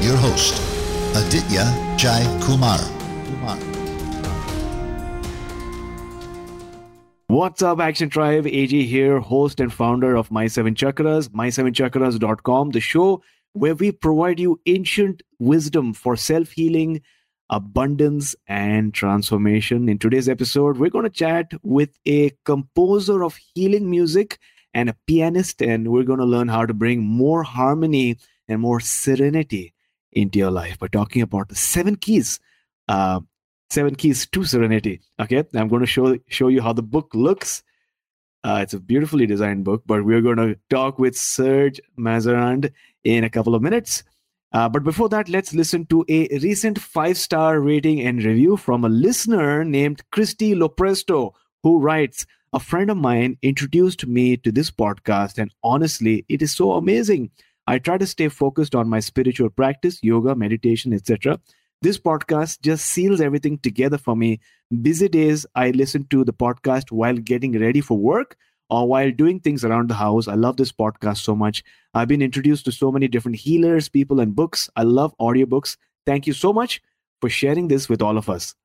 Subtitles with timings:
[0.00, 0.54] your host,
[1.16, 2.78] Aditya Jai Kumar.
[7.26, 8.46] What's up, Action Tribe?
[8.46, 14.40] AJ here, host and founder of My Seven Chakras, my7chakras.com, the show where we provide
[14.40, 17.02] you ancient wisdom for self healing,
[17.50, 19.88] abundance, and transformation.
[19.88, 24.38] In today's episode, we're going to chat with a composer of healing music
[24.72, 28.16] and a pianist, and we're going to learn how to bring more harmony
[28.48, 29.74] and more serenity
[30.20, 30.78] into your life.
[30.78, 32.40] By talking about the seven keys.
[32.88, 33.20] Uh,
[33.70, 35.00] seven keys to serenity.
[35.20, 37.62] Okay i'm going to show show you how the book looks.
[38.44, 42.72] Uh, it's a beautifully designed book but we're going to talk with serge mazerand
[43.04, 44.04] in a couple of minutes.
[44.52, 48.84] Uh, but before that let's listen to a recent five star rating and review from
[48.84, 54.70] a listener named christy lopresto who writes a friend of mine introduced me to this
[54.70, 57.30] podcast and honestly it is so amazing
[57.74, 61.38] i try to stay focused on my spiritual practice yoga meditation etc
[61.80, 64.40] this podcast just seals everything together for me.
[64.82, 68.36] Busy days, I listen to the podcast while getting ready for work
[68.68, 70.26] or while doing things around the house.
[70.26, 71.62] I love this podcast so much.
[71.94, 74.68] I've been introduced to so many different healers, people, and books.
[74.74, 75.76] I love audiobooks.
[76.04, 76.82] Thank you so much
[77.20, 78.56] for sharing this with all of us.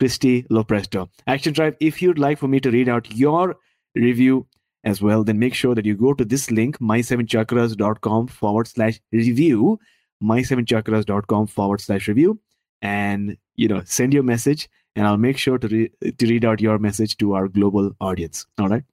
[0.00, 1.08] Christy Lopresto.
[1.28, 3.56] Action Tribe, if you'd like for me to read out your
[3.94, 4.48] review
[4.84, 9.78] as well, then make sure that you go to this link, my7chakras.com forward slash review,
[10.22, 12.38] my7chakras.com forward slash review
[12.82, 16.60] and you know send your message and i'll make sure to, re- to read out
[16.60, 18.46] your message to our global audience.
[18.58, 18.84] All right?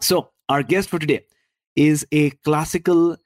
[0.00, 1.24] So our guest for today
[1.76, 3.16] is a classical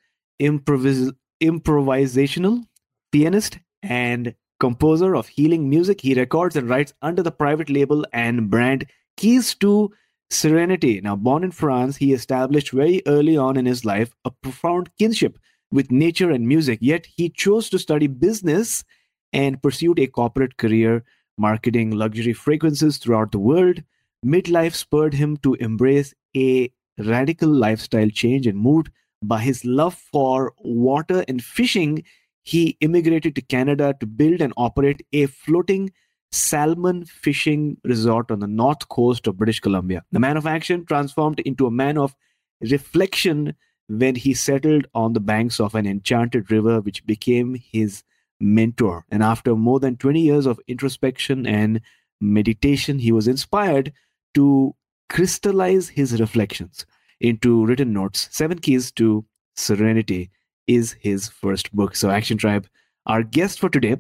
[0.40, 2.64] improvis- improvisational
[3.12, 6.00] pianist and composer of healing music.
[6.00, 8.86] He records and writes under the private label and brand
[9.16, 9.92] keys to
[10.30, 14.90] serenity now born in france he established very early on in his life a profound
[14.98, 15.38] kinship
[15.72, 18.84] with nature and music yet he chose to study business
[19.32, 21.04] and pursued a corporate career
[21.38, 23.82] marketing luxury fragrances throughout the world.
[24.24, 28.90] Midlife spurred him to embrace a radical lifestyle change and moved
[29.22, 32.02] by his love for water and fishing.
[32.42, 35.90] He immigrated to Canada to build and operate a floating
[36.30, 40.04] salmon fishing resort on the north coast of British Columbia.
[40.12, 42.14] The man of action transformed into a man of
[42.60, 43.54] reflection
[43.88, 48.02] when he settled on the banks of an enchanted river, which became his
[48.40, 49.04] mentor.
[49.10, 51.80] And after more than 20 years of introspection and
[52.20, 53.92] meditation, he was inspired
[54.34, 54.74] to
[55.08, 56.84] crystallize his reflections
[57.20, 58.28] into written notes.
[58.30, 59.24] Seven Keys to
[59.56, 60.30] Serenity
[60.66, 61.96] is his first book.
[61.96, 62.68] So, Action Tribe,
[63.06, 63.96] our guest for today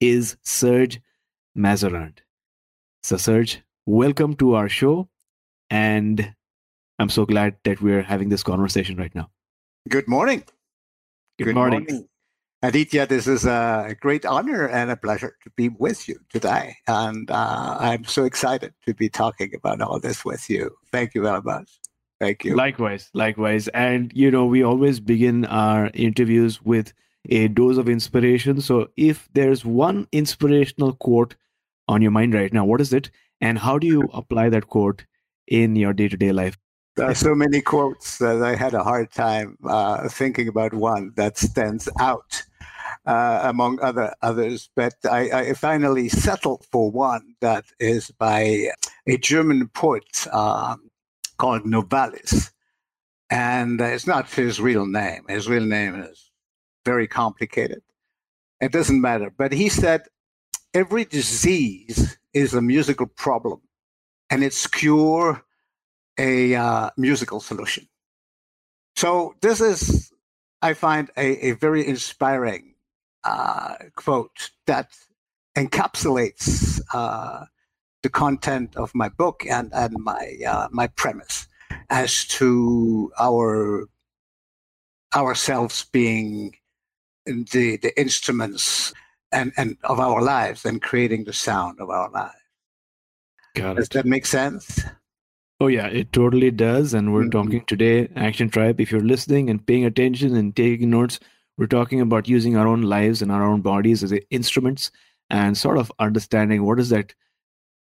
[0.00, 1.00] is Serge
[1.56, 2.18] Mazerand.
[3.02, 5.08] So, Serge, welcome to our show.
[5.70, 6.34] And
[6.98, 9.30] I'm so glad that we're having this conversation right now.
[9.88, 10.44] Good morning.
[11.38, 11.86] Good, Good morning.
[11.88, 12.08] morning.
[12.62, 16.76] Aditya, this is a great honor and a pleasure to be with you today.
[16.88, 20.74] And uh, I'm so excited to be talking about all this with you.
[20.90, 21.78] Thank you very much.
[22.20, 22.56] Thank you.
[22.56, 23.68] Likewise, likewise.
[23.68, 26.94] And, you know, we always begin our interviews with
[27.28, 28.62] a dose of inspiration.
[28.62, 31.36] So if there's one inspirational quote
[31.88, 33.10] on your mind right now, what is it?
[33.40, 35.04] And how do you apply that quote
[35.46, 36.56] in your day to day life?
[36.96, 41.12] There are so many quotes that I had a hard time uh, thinking about one
[41.16, 42.44] that stands out
[43.06, 44.70] uh, among other others.
[44.76, 48.70] But I, I, finally settled for one that is by
[49.06, 50.90] a German poet um,
[51.36, 52.50] called Novalis.
[53.28, 55.24] And it's not his real name.
[55.28, 56.30] His real name is
[56.84, 57.82] very complicated.
[58.60, 59.32] It doesn't matter.
[59.36, 60.02] But he said,
[60.74, 63.60] every disease is a musical problem,
[64.30, 65.42] and its cure
[66.18, 67.88] a uh, musical solution.
[68.96, 70.12] So this is,
[70.62, 72.74] I find, a, a very inspiring
[73.24, 74.90] uh, quote that
[75.56, 77.46] encapsulates uh,
[78.02, 81.48] the content of my book and, and my uh, my premise
[81.90, 83.86] as to our
[85.14, 86.54] ourselves being
[87.24, 88.92] the the instruments
[89.34, 92.34] and, and of our lives and creating the sound of our lives.
[93.54, 94.82] Got Does that make sense?
[95.60, 96.94] Oh yeah, it totally does.
[96.94, 97.30] And we're mm-hmm.
[97.30, 98.80] talking today, Action Tribe.
[98.80, 101.20] If you're listening and paying attention and taking notes,
[101.56, 104.90] we're talking about using our own lives and our own bodies as instruments
[105.30, 107.14] and sort of understanding what is that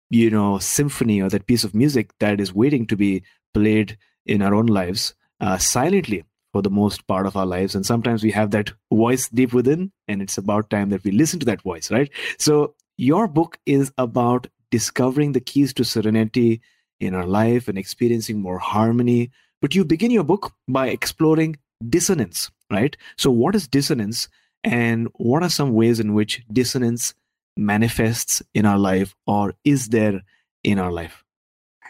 [0.10, 3.24] you know symphony or that piece of music that is waiting to be
[3.54, 7.86] played in our own lives uh, silently for the most part of our lives and
[7.86, 11.46] sometimes we have that voice deep within and it's about time that we listen to
[11.46, 16.62] that voice right so your book is about discovering the keys to serenity
[17.00, 19.31] in our life and experiencing more harmony
[19.62, 21.56] but you begin your book by exploring
[21.90, 24.28] dissonance right so what is dissonance
[24.63, 27.13] and what are some ways in which dissonance
[27.56, 30.22] manifests in our life or is there
[30.63, 31.24] in our life?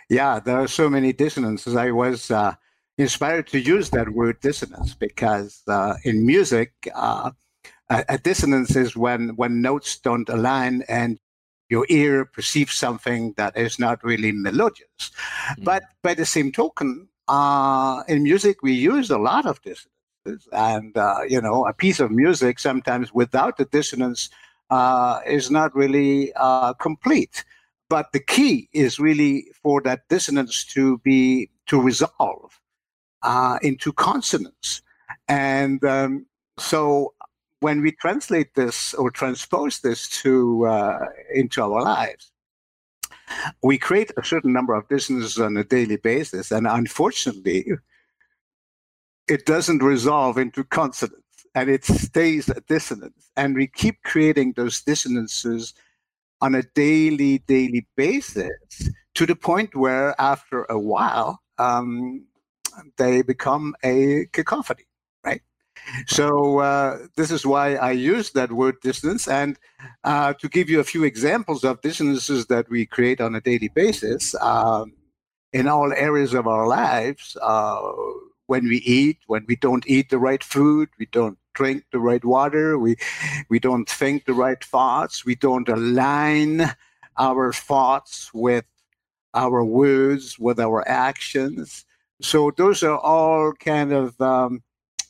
[0.09, 1.75] Yeah, there are so many dissonances.
[1.75, 2.55] I was uh,
[2.99, 7.31] inspired to use that word dissonance because uh, in music, uh,
[7.89, 11.17] a, a, dissonance is when, when notes don't align and
[11.69, 14.89] your ear perceives something that is not really melodious.
[14.99, 15.63] Mm.
[15.63, 20.49] But by the same token, uh, in music, we use a lot of dissonances.
[20.51, 24.29] And, uh, you know, a piece of music sometimes without the dissonance
[24.69, 27.45] uh, is not really uh, complete.
[27.87, 32.58] But the key is really for that dissonance to be to resolve
[33.23, 34.81] uh, into consonance,
[35.27, 36.25] and um,
[36.57, 37.13] so
[37.61, 40.99] when we translate this or transpose this to uh,
[41.33, 42.31] into our lives,
[43.63, 47.65] we create a certain number of dissonances on a daily basis, and unfortunately,
[49.27, 51.23] it doesn't resolve into consonance
[51.55, 53.29] and it stays a dissonance.
[53.35, 55.73] And we keep creating those dissonances
[56.41, 62.25] on a daily, daily basis to the point where after a while, um,
[62.97, 64.85] they become a cacophony,
[65.23, 65.41] right?
[66.07, 69.27] So uh, this is why I use that word dissonance.
[69.27, 69.57] And
[70.03, 73.69] uh, to give you a few examples of dissonances that we create on a daily
[73.69, 74.93] basis um,
[75.53, 77.81] in all areas of our lives, uh,
[78.47, 82.23] when we eat, when we don't eat the right food, we don't drink the right
[82.25, 82.95] water, we
[83.49, 86.73] we don't think the right thoughts, we don't align
[87.17, 88.65] our thoughts with
[89.33, 91.85] our words, with our actions.
[92.21, 94.61] So those are all kind of um,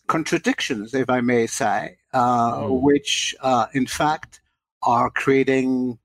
[0.07, 2.81] contradictions, if I may say, uh, mm.
[2.81, 4.41] which uh, in fact
[4.83, 5.97] are creating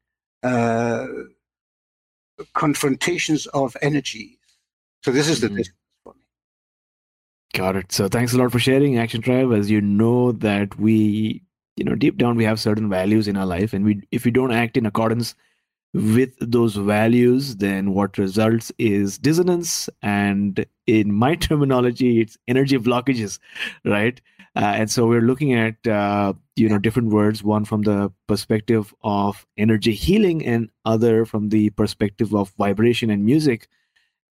[0.42, 1.06] uh,
[2.54, 4.38] confrontations of energies.
[5.02, 5.56] So this is mm-hmm.
[5.56, 5.68] the
[7.54, 7.92] Got it.
[7.92, 9.52] So thanks a lot for sharing Action Tribe.
[9.52, 11.40] As you know that we,
[11.76, 14.32] you know, deep down we have certain values in our life, and we if we
[14.32, 15.36] don't act in accordance
[15.94, 23.38] with those values, then what results is dissonance, and in my terminology, it's energy blockages,
[23.84, 24.20] right?
[24.56, 28.92] Uh, and so we're looking at uh, you know different words, one from the perspective
[29.02, 33.68] of energy healing, and other from the perspective of vibration and music.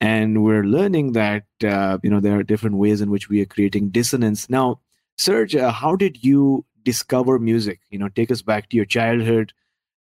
[0.01, 3.45] And we're learning that uh, you know there are different ways in which we are
[3.45, 4.49] creating dissonance.
[4.49, 4.81] Now
[5.17, 7.79] serge uh, how did you discover music?
[7.89, 9.53] You know take us back to your childhood.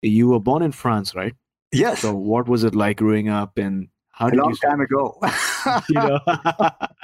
[0.02, 1.34] You were born in france right
[1.74, 2.00] yes.
[2.00, 5.18] So what was it like growing up and how did a long you time ago.
[5.88, 6.20] You know.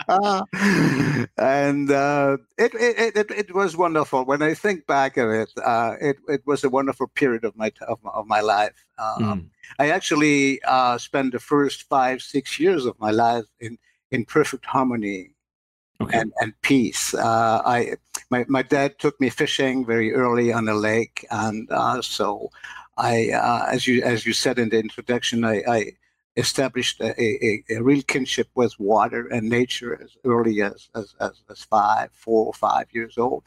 [1.38, 4.24] And uh, it, it, it, it was wonderful.
[4.24, 7.72] When i think back at it uh, it, it was a wonderful period of my
[7.88, 8.84] of, of my life.
[8.98, 9.46] Um, mm.
[9.78, 13.78] i actually uh, spent the first five six years of my life in
[14.10, 15.34] in perfect harmony
[16.00, 16.18] okay.
[16.18, 17.14] and, and peace.
[17.14, 17.96] Uh, i
[18.30, 22.50] my, my dad took me fishing very early on the lake and uh, so
[23.00, 23.30] I,
[23.72, 25.92] as you as you said in the introduction, I, I
[26.36, 31.42] established a, a, a, real kinship with water and nature as early as, as, as,
[31.50, 33.42] as five, four or five years old.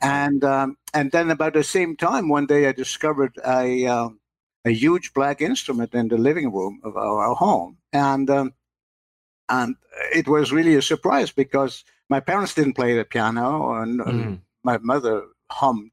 [0.00, 4.20] And, um, and then about the same time, one day I discovered a, um,
[4.64, 7.78] a huge black instrument in the living room of our home.
[7.92, 8.54] And, um,
[9.48, 9.74] and
[10.14, 14.40] it was really a surprise because my parents didn't play the piano and mm.
[14.64, 15.92] my mother hummed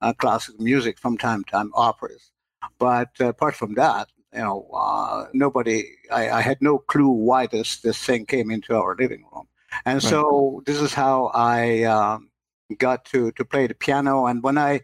[0.00, 2.32] uh, classical music from time to time, operas.
[2.78, 7.46] But uh, apart from that, you know, uh, nobody, I, I, had no clue why
[7.46, 9.46] this, this thing came into our living room.
[9.84, 10.10] And right.
[10.10, 12.30] so this is how I um,
[12.78, 14.26] got to, to play the piano.
[14.26, 14.80] And when I,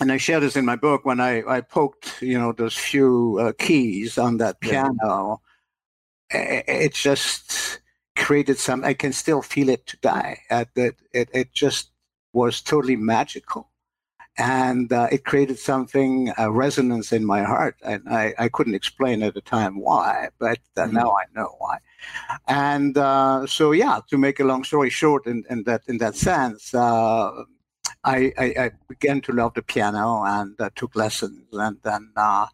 [0.00, 3.38] and I share this in my book, when I, I poked, you know, those few
[3.40, 5.40] uh, keys on that piano,
[6.30, 7.78] it, it, just
[8.16, 10.40] created some, I can still feel it today.
[10.50, 11.90] At that, it, it just
[12.32, 13.72] was totally magical
[14.38, 19.22] and uh, it created something a resonance in my heart and i, I couldn't explain
[19.22, 20.96] at the time why but uh, mm-hmm.
[20.96, 21.78] now i know why
[22.48, 26.16] and uh, so yeah to make a long story short in, in that in that
[26.16, 27.44] sense uh,
[28.04, 32.46] I, I, I, began to love the piano and uh, took lessons and then uh,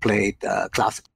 [0.00, 0.38] played
[0.72, 1.11] classical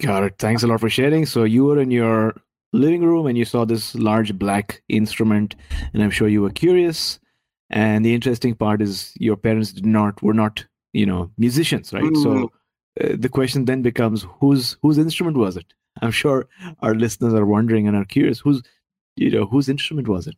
[0.00, 2.34] got it thanks a lot for sharing so you were in your
[2.74, 5.54] living room and you saw this large black instrument,
[5.92, 7.18] and I'm sure you were curious.
[7.70, 12.02] And the interesting part is your parents did not were not you know musicians, right?
[12.02, 12.22] Mm.
[12.22, 12.52] So
[13.00, 15.72] uh, the question then becomes whose whose instrument was it?
[16.02, 16.48] I'm sure
[16.80, 18.62] our listeners are wondering and are curious whose
[19.16, 20.36] you know whose instrument was it?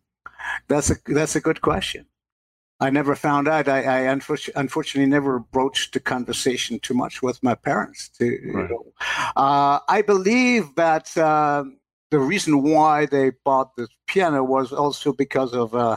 [0.68, 2.06] That's a that's a good question.
[2.78, 3.68] I never found out.
[3.68, 8.10] I, I unfortunately never broached the conversation too much with my parents.
[8.18, 8.40] To, right.
[8.42, 8.92] you know.
[9.36, 11.64] uh, I believe that uh,
[12.10, 15.96] the reason why they bought this piano was also because of uh,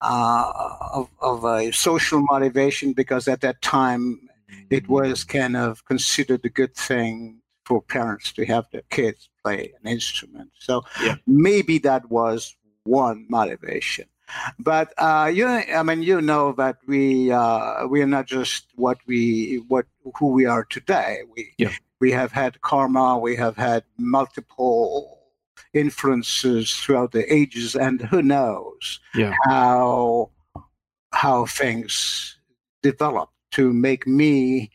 [0.00, 0.52] uh
[0.92, 2.94] of, of a social motivation.
[2.94, 4.28] Because at that time,
[4.70, 5.28] it was mm.
[5.28, 10.50] kind of considered a good thing for parents to have their kids play an instrument.
[10.58, 11.16] So yeah.
[11.26, 14.06] maybe that was one motivation.
[14.58, 18.98] But uh, you, I mean, you know that we uh, we are not just what
[19.06, 19.86] we what
[20.18, 21.22] who we are today.
[21.34, 21.72] We yeah.
[22.00, 23.18] we have had karma.
[23.18, 25.18] We have had multiple
[25.72, 29.34] influences throughout the ages, and who knows yeah.
[29.44, 30.30] how
[31.12, 32.36] how things
[32.82, 34.70] develop to make me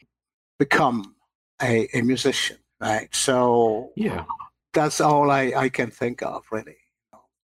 [0.60, 1.15] become
[1.62, 2.57] a, a musician.
[2.79, 3.13] Right.
[3.15, 4.25] So yeah,
[4.74, 6.77] that's all I, I can think of really.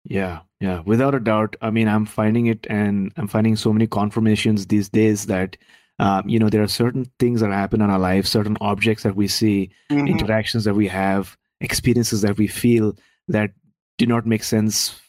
[0.03, 1.55] Yeah, yeah, without a doubt.
[1.61, 5.57] I mean, I'm finding it, and I'm finding so many confirmations these days that,
[5.99, 9.15] um, you know, there are certain things that happen in our lives, certain objects that
[9.15, 10.07] we see, mm-hmm.
[10.07, 13.51] interactions that we have, experiences that we feel that
[13.97, 14.99] do not make sense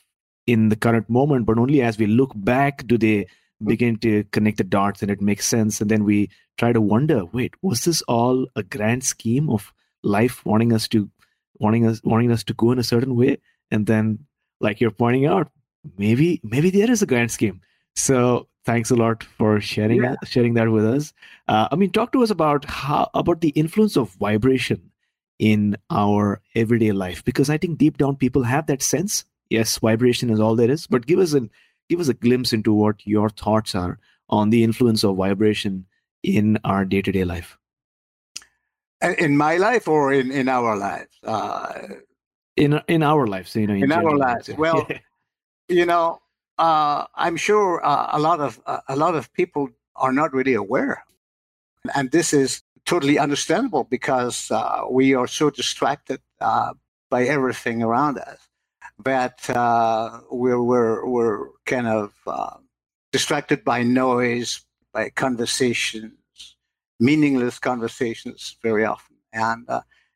[0.47, 3.27] in the current moment, but only as we look back do they
[3.65, 5.81] begin to connect the dots and it makes sense.
[5.81, 9.73] And then we try to wonder, wait, was this all a grand scheme of
[10.03, 11.09] life wanting us to
[11.55, 13.39] wanting us wanting us to go in a certain way?
[13.71, 14.27] And then
[14.63, 15.51] like you're pointing out,
[15.99, 17.61] maybe maybe there is a grand scheme.
[17.95, 20.17] So thanks a lot for sharing yeah.
[20.25, 21.13] sharing that with us.
[21.49, 24.91] Uh, I mean, talk to us about how about the influence of vibration
[25.39, 29.25] in our everyday life because I think deep down people have that sense.
[29.51, 31.51] Yes, vibration is all there is, but give us an
[31.89, 35.85] give us a glimpse into what your thoughts are on the influence of vibration
[36.23, 37.59] in our day to day life.
[39.19, 41.19] In my life or in, in our lives?
[41.25, 41.75] Uh,
[42.57, 44.51] in in our lives you know in, in our lives.
[44.57, 44.87] Well
[45.69, 46.21] you know
[46.59, 50.55] uh, i'm sure uh, a lot of uh, a lot of people are not really
[50.55, 51.05] aware.
[51.95, 56.75] And this is totally understandable because uh, we are so distracted uh,
[57.11, 58.39] by everything around us
[59.05, 62.13] that uh, we're, we're, we're kind of
[63.11, 66.13] distracted by noise by conversations
[67.01, 69.17] meaningless conversations very often.
[69.33, 69.67] And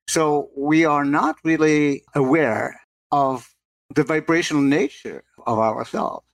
[0.08, 3.54] so we are not really aware of
[3.94, 6.24] the vibrational nature of ourselves.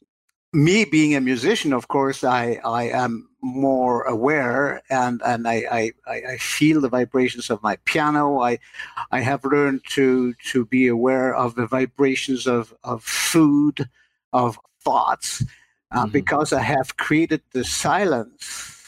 [0.55, 6.23] Me being a musician, of course, I, I am more aware and, and I, I,
[6.33, 8.41] I feel the vibrations of my piano.
[8.41, 8.59] I,
[9.11, 13.89] I have learned to, to be aware of the vibrations of, of food,
[14.35, 15.43] of thoughts,
[15.91, 16.13] uh, mm-hmm.
[16.13, 18.82] because I have created the silence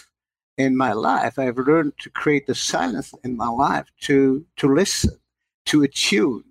[0.56, 1.38] in my life.
[1.38, 5.18] I've learned to create the silence in my life to to listen,
[5.66, 6.44] to attune,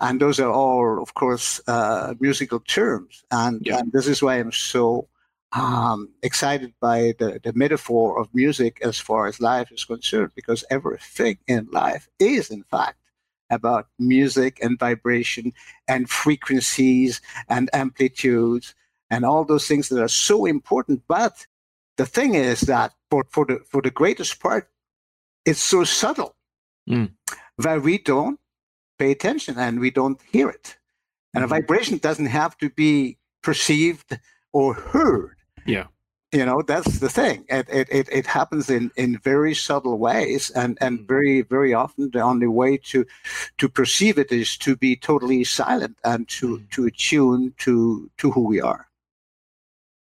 [0.00, 3.24] and those are all, of course, uh, musical terms.
[3.30, 3.78] And, yeah.
[3.78, 5.08] and, this is why I'm so
[5.52, 10.64] um, excited by the, the metaphor of music as far as life is concerned, because
[10.70, 12.98] everything in life is, in fact,
[13.50, 15.52] about music and vibration
[15.86, 18.74] and frequencies and amplitudes
[19.10, 21.02] and all those things that are so important.
[21.08, 21.46] But
[21.98, 24.70] the thing is that for, for the for the greatest part,
[25.44, 26.34] it's so subtle
[26.88, 27.10] mm.
[27.58, 28.40] that we don't
[28.98, 30.78] pay attention and we don't hear it.
[31.34, 31.52] And mm-hmm.
[31.52, 34.18] a vibration doesn't have to be perceived
[34.52, 35.36] or heard.
[35.66, 35.86] Yeah.
[36.32, 37.46] You know, that's the thing.
[37.48, 41.08] It, it, it, it happens in, in very subtle ways and, and mm.
[41.08, 43.06] very, very often the only way to
[43.56, 46.70] to perceive it is to be totally silent and to, mm.
[46.70, 48.87] to attune to to who we are.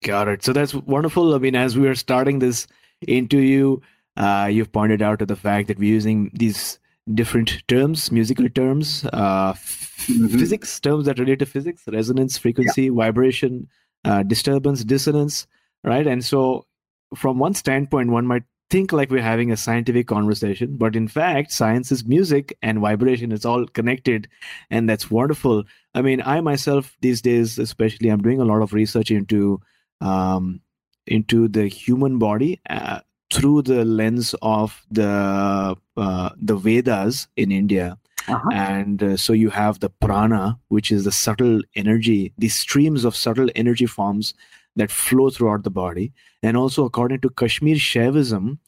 [0.03, 0.43] Got it.
[0.43, 1.35] So that's wonderful.
[1.35, 2.67] I mean, as we are starting this
[3.07, 3.79] interview,
[4.17, 6.79] uh, you've pointed out to the fact that we're using these
[7.15, 10.27] different terms, musical terms, uh, mm-hmm.
[10.29, 12.93] physics terms that relate to physics, resonance, frequency, yeah.
[12.93, 13.69] vibration,
[14.05, 15.47] uh, disturbance, dissonance,
[15.85, 16.07] right?
[16.07, 16.67] And so,
[17.15, 21.51] from one standpoint, one might think like we're having a scientific conversation, but in fact,
[21.53, 24.29] science is music and vibration is all connected,
[24.71, 25.65] and that's wonderful.
[25.95, 29.61] I mean, I myself these days, especially, I'm doing a lot of research into
[30.01, 30.61] um,
[31.07, 33.01] into the human body uh,
[33.33, 37.99] through the lens of the uh, the Vedas in India.
[38.29, 38.51] Uh-huh.
[38.53, 43.17] And uh, so you have the prana, which is the subtle energy, these streams of
[43.17, 44.35] subtle energy forms
[44.77, 46.13] that flow throughout the body.
[46.43, 48.59] And also, according to Kashmir Shaivism,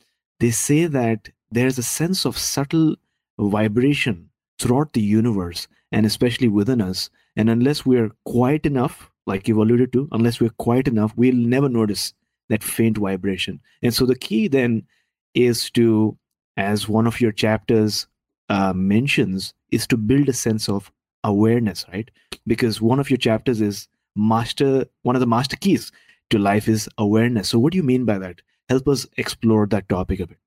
[0.41, 2.97] they say that there's a sense of subtle
[3.39, 7.11] vibration throughout the universe and especially within us.
[7.37, 11.69] And unless we're quiet enough, like you've alluded to, unless we're quiet enough, we'll never
[11.69, 12.13] notice
[12.49, 13.61] that faint vibration.
[13.83, 14.85] And so the key then
[15.35, 16.17] is to,
[16.57, 18.07] as one of your chapters
[18.49, 20.91] uh, mentions, is to build a sense of
[21.25, 22.11] awareness, right?
[22.47, 25.93] Because one of your chapters is master, one of the master keys
[26.31, 27.49] to life is awareness.
[27.49, 28.43] So, what do you mean by that?
[28.69, 30.39] Help us explore that topic a bit.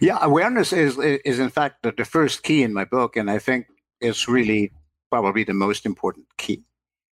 [0.00, 3.38] Yeah, awareness is is in fact the, the first key in my book, and I
[3.38, 3.66] think
[4.00, 4.72] it's really
[5.10, 6.64] probably the most important key.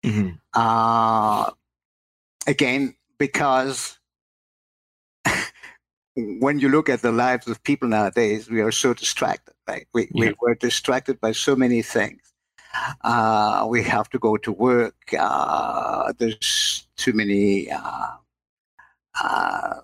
[0.05, 0.31] Mm-hmm.
[0.55, 1.51] Uh,
[2.47, 3.99] again, because
[6.17, 9.55] when you look at the lives of people nowadays, we are so distracted.
[9.69, 9.87] Right?
[9.95, 10.31] We, yeah.
[10.31, 12.33] we we're distracted by so many things.
[13.05, 14.97] Uh, we have to go to work.
[15.19, 18.13] Uh, there's too many uh,
[19.23, 19.81] uh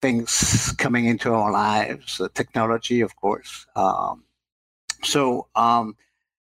[0.00, 3.66] things coming into our lives, technology, of course.
[3.74, 4.24] Um,
[5.02, 5.96] so um,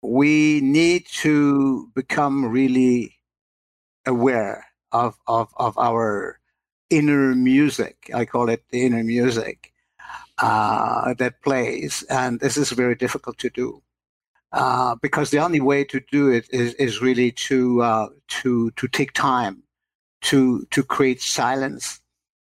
[0.02, 3.16] we need to become really
[4.04, 6.40] aware of, of, of our
[6.90, 8.10] inner music.
[8.12, 9.72] I call it the inner music
[10.38, 12.02] uh, that plays.
[12.10, 13.82] And this is very difficult to do.
[14.52, 18.86] Uh, because the only way to do it is, is really to uh, to to
[18.88, 19.62] take time
[20.20, 22.00] to to create silence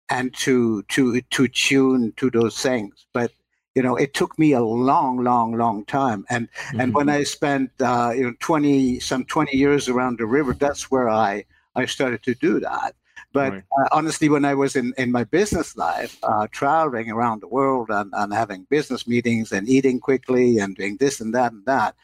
[0.09, 3.07] and to to to tune to those things.
[3.12, 3.33] But
[3.78, 6.25] you know, it took me a long, long, long time.
[6.28, 6.80] And mm-hmm.
[6.80, 7.20] and when mm-hmm.
[7.20, 11.44] I spent uh, you know twenty some twenty years around the river, that's where I
[11.76, 12.97] I started to do that.
[13.32, 13.62] But right.
[13.78, 17.88] uh, honestly, when I was in, in my business life, uh, traveling around the world
[17.90, 21.94] and, and having business meetings and eating quickly and doing this and that and that,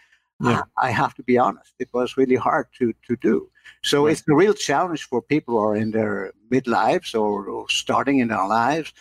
[0.40, 0.62] yeah.
[0.78, 3.50] I, I have to be honest, it was really hard to to do.
[3.82, 4.12] So right.
[4.12, 8.28] it's a real challenge for people who are in their midlives or, or starting in
[8.28, 8.92] their lives,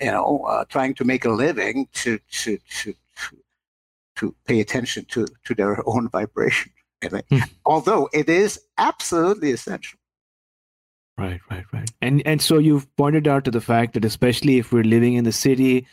[0.00, 3.38] you know, uh, trying to make a living to to to to,
[4.16, 6.72] to pay attention to to their own vibration.
[7.02, 7.38] Hmm.
[7.66, 9.98] Although it is absolutely essential.
[11.18, 11.90] Right, right, right.
[12.00, 15.24] And and so you've pointed out to the fact that especially if we're living in
[15.24, 15.86] the city,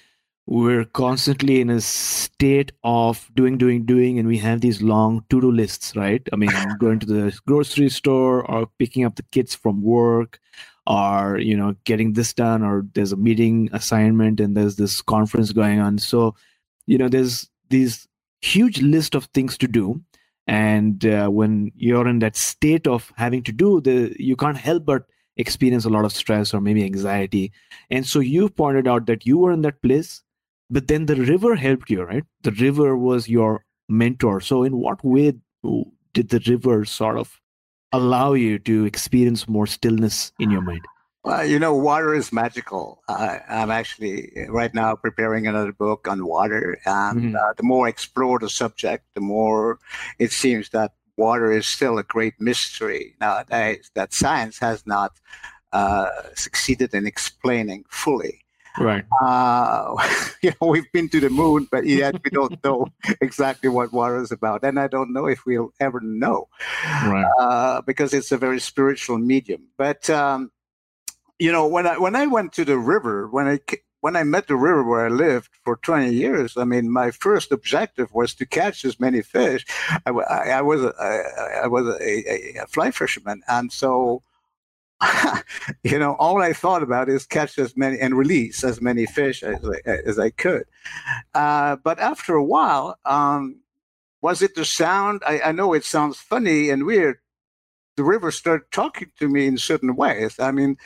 [0.50, 5.52] we're constantly in a state of doing doing doing and we have these long to-do
[5.52, 9.84] lists right i mean going to the grocery store or picking up the kids from
[9.84, 10.40] work
[10.90, 15.54] or you know getting this done or there's a meeting assignment and there's this conference
[15.54, 16.00] going on.
[16.00, 16.36] So
[16.88, 18.08] you know there's these
[18.42, 20.02] huge list of things to do.
[20.48, 24.86] And uh, when you're in that state of having to do the you can't help
[24.86, 25.06] but
[25.38, 27.54] experience a lot of stress or maybe anxiety.
[27.92, 30.24] And so you pointed out that you were in that place
[30.72, 32.26] but then the river helped you right?
[32.44, 34.42] The river was your mentor.
[34.42, 35.34] So in what way
[36.14, 37.40] did the river sort of
[37.92, 40.86] allow you to experience more stillness in your mind
[41.24, 43.04] well, you know, water is magical.
[43.08, 47.36] Uh, I'm actually right now preparing another book on water, and mm-hmm.
[47.36, 49.80] uh, the more I explore the subject, the more
[50.18, 55.20] it seems that water is still a great mystery nowadays that science has not
[55.74, 58.46] uh, succeeded in explaining fully.
[58.80, 59.06] Right.
[59.22, 59.96] Uh,
[60.42, 62.88] you know, we've been to the moon, but yet we don't know
[63.22, 66.48] exactly what water is about, and I don't know if we'll ever know,
[67.04, 67.30] right?
[67.38, 69.68] Uh, because it's a very spiritual medium.
[69.78, 70.52] But um,
[71.38, 73.60] you know, when I when I went to the river, when I
[74.02, 77.52] when I met the river where I lived for 20 years, I mean, my first
[77.52, 79.66] objective was to catch as many fish.
[80.06, 84.24] I, I, I was a, I, I was a, a, fly fisherman, and so
[85.84, 89.44] you know, all I thought about is catch as many and release as many fish
[89.44, 90.66] as I, as I could.
[91.34, 93.62] Uh, but after a while, um,
[94.22, 95.22] was it the sound?
[95.26, 97.20] I, I, know it sounds funny and weird.
[97.96, 100.40] The river started talking to me in certain ways.
[100.40, 100.78] I mean,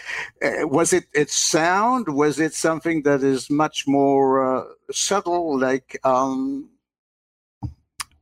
[0.44, 2.10] uh, was it its sound?
[2.10, 6.70] Was it something that is much more uh, subtle, like um,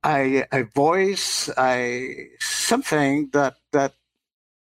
[0.04, 3.94] I, a voice, I something that that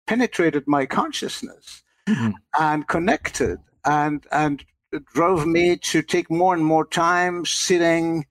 [0.06, 2.30] penetrated my consciousness mm-hmm.
[2.58, 4.64] and connected and and
[5.12, 8.24] drove me to take more and more time sitting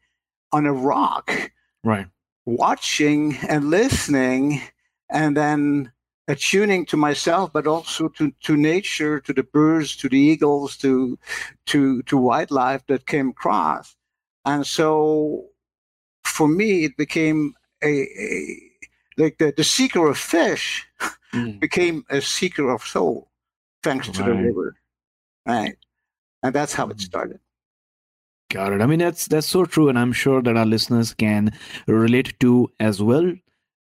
[0.51, 1.51] on a rock
[1.83, 2.07] right
[2.45, 4.61] watching and listening
[5.09, 5.91] and then
[6.27, 11.17] attuning to myself but also to, to nature to the birds to the eagles to
[11.65, 13.95] to to wildlife that came across
[14.45, 15.45] and so
[16.23, 18.61] for me it became a, a
[19.17, 20.85] like the, the seeker of fish
[21.35, 21.59] mm.
[21.59, 23.29] became a seeker of soul
[23.83, 24.15] thanks right.
[24.17, 24.75] to the river.
[25.45, 25.77] Right.
[26.41, 27.01] And that's how it mm.
[27.01, 27.39] started.
[28.51, 28.81] Got it.
[28.81, 31.51] I mean that's that's so true and i'm sure that our listeners can
[31.87, 33.33] relate to as well.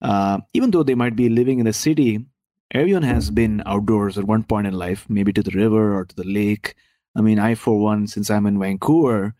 [0.02, 2.24] Uh, even though they might be living in a city
[2.72, 6.16] everyone has been outdoors at one point in life maybe to the river or to
[6.16, 6.74] the lake.
[7.16, 9.34] I mean i for one since i'm in vancouver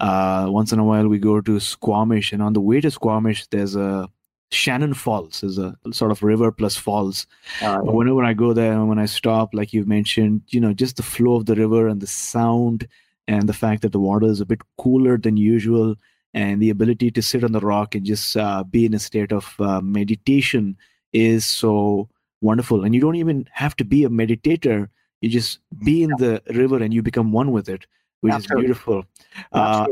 [0.00, 3.46] Uh, once in a while, we go to Squamish, and on the way to Squamish,
[3.52, 4.08] there's a
[4.52, 7.26] Shannon Falls, is a sort of river plus falls.
[7.62, 10.96] Uh, whenever I go there, and when I stop, like you've mentioned, you know, just
[10.96, 12.88] the flow of the river and the sound,
[13.28, 15.94] and the fact that the water is a bit cooler than usual,
[16.34, 19.32] and the ability to sit on the rock and just uh, be in a state
[19.32, 20.76] of uh, meditation
[21.12, 22.08] is so
[22.40, 22.84] wonderful.
[22.84, 24.88] And you don't even have to be a meditator;
[25.20, 27.86] you just be in the river and you become one with it
[28.20, 28.62] which Absolutely.
[28.62, 29.04] is beautiful.
[29.52, 29.86] Uh,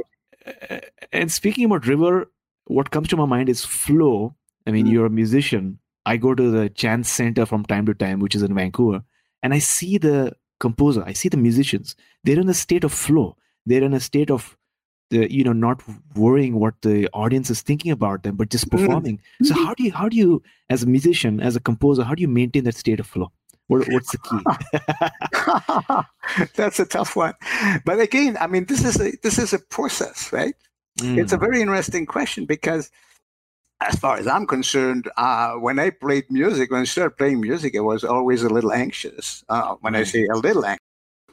[1.13, 2.31] and speaking about river,
[2.67, 4.35] what comes to my mind is flow.
[4.69, 4.93] I mean, mm.
[4.93, 5.79] you're a musician.
[6.07, 9.03] I go to the Chan Center from time to time, which is in Vancouver,
[9.43, 11.97] and I see the composer, I see the musicians.
[12.25, 13.37] They're in a state of flow.
[13.67, 14.57] They're in a state of
[15.11, 15.83] the you know not
[16.15, 18.77] worrying what the audience is thinking about them, but just hmm.
[18.77, 19.21] performing.
[19.43, 22.21] So how do you how do you as a musician, as a composer, how do
[22.21, 23.33] you maintain that state of flow?
[23.69, 24.39] What, what's the key?
[26.57, 27.35] That's a tough one.
[27.85, 30.55] But again, I mean, this is a this is a process, right?
[31.01, 31.19] Mm.
[31.19, 31.41] It's a mm.
[31.41, 32.91] very interesting question because,
[33.81, 37.77] as far as I'm concerned, uh, when I played music, when I started playing music,
[37.77, 39.45] I was always a little anxious.
[39.49, 39.95] Uh, when.
[39.95, 40.85] I say a little anxious,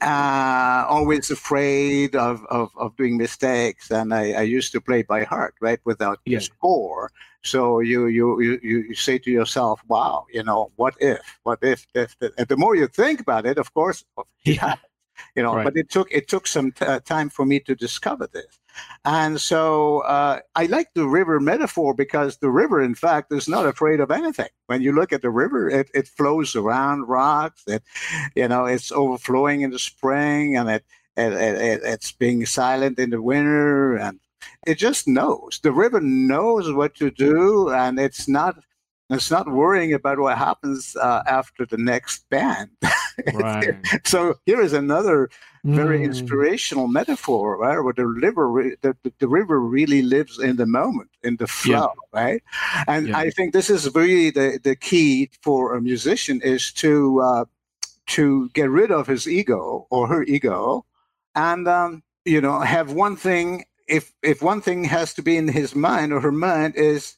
[0.02, 3.90] uh, always afraid of, of, of doing mistakes.
[3.92, 6.40] And I, I used to play by heart, right, without yeah.
[6.40, 7.12] score.
[7.44, 11.22] So you, you you you say to yourself, "Wow, you know, what if?
[11.44, 11.86] What if?
[11.94, 12.32] if, if?
[12.40, 14.04] And the more you think about it, of course,
[14.44, 14.76] yeah,
[15.36, 15.56] you know.
[15.56, 15.64] Right.
[15.64, 18.60] But it took it took some t- uh, time for me to discover this,
[19.04, 23.66] and so uh, I like the river metaphor because the river, in fact, is not
[23.66, 24.50] afraid of anything.
[24.68, 27.64] When you look at the river, it, it flows around rocks.
[27.68, 27.84] It,
[28.36, 30.86] you know, it's overflowing in the spring, and it,
[31.18, 34.20] it, it it's being silent in the winter, and
[34.66, 35.60] it just knows.
[35.62, 38.58] The river knows what to do, and it's not
[39.10, 42.70] it's not worrying about what happens uh, after the next band.
[43.34, 43.76] Right.
[44.04, 45.30] so here is another
[45.64, 46.04] very mm.
[46.04, 47.80] inspirational metaphor, right?
[47.80, 52.22] Where the river, the, the, river really lives in the moment, in the flow, yeah.
[52.22, 52.44] right?
[52.88, 53.18] And yeah.
[53.18, 57.46] I think this is really the, the key for a musician is to uh,
[58.08, 60.86] to get rid of his ego or her ego,
[61.36, 65.48] and um, you know have one thing if if one thing has to be in
[65.48, 67.18] his mind or her mind is,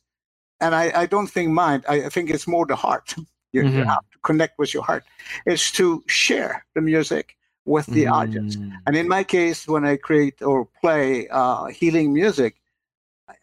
[0.59, 3.15] and I, I don't think mind, I think it's more the heart.
[3.53, 3.77] You, mm-hmm.
[3.77, 5.05] you have to connect with your heart.
[5.45, 8.11] Is to share the music with the mm.
[8.11, 8.57] audience.
[8.85, 12.57] And in my case, when I create or play uh, healing music,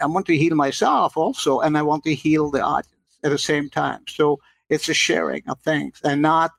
[0.01, 3.39] I want to heal myself also, and I want to heal the audience at the
[3.39, 4.03] same time.
[4.07, 6.53] So it's a sharing of things and not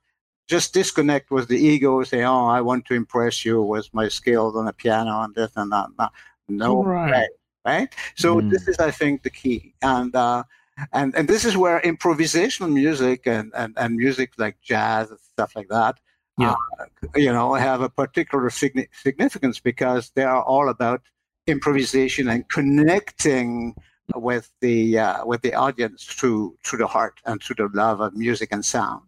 [0.48, 4.56] just disconnect with the ego, say, oh, I want to impress you with my skills
[4.56, 5.90] on the piano and this and that
[6.48, 7.12] no right.
[7.12, 7.28] way,
[7.66, 7.94] right?
[8.16, 8.50] So mm.
[8.50, 10.44] this is, I think, the key, and uh,
[10.94, 15.56] and and this is where improvisational music and and, and music like jazz and stuff
[15.56, 16.00] like that,
[16.38, 16.56] yeah.
[16.80, 21.02] Uh, you know, have a particular significance because they are all about
[21.48, 23.74] improvisation and connecting
[24.16, 28.16] with the uh, with the audience through through the heart and through the love of
[28.16, 29.04] music and sound.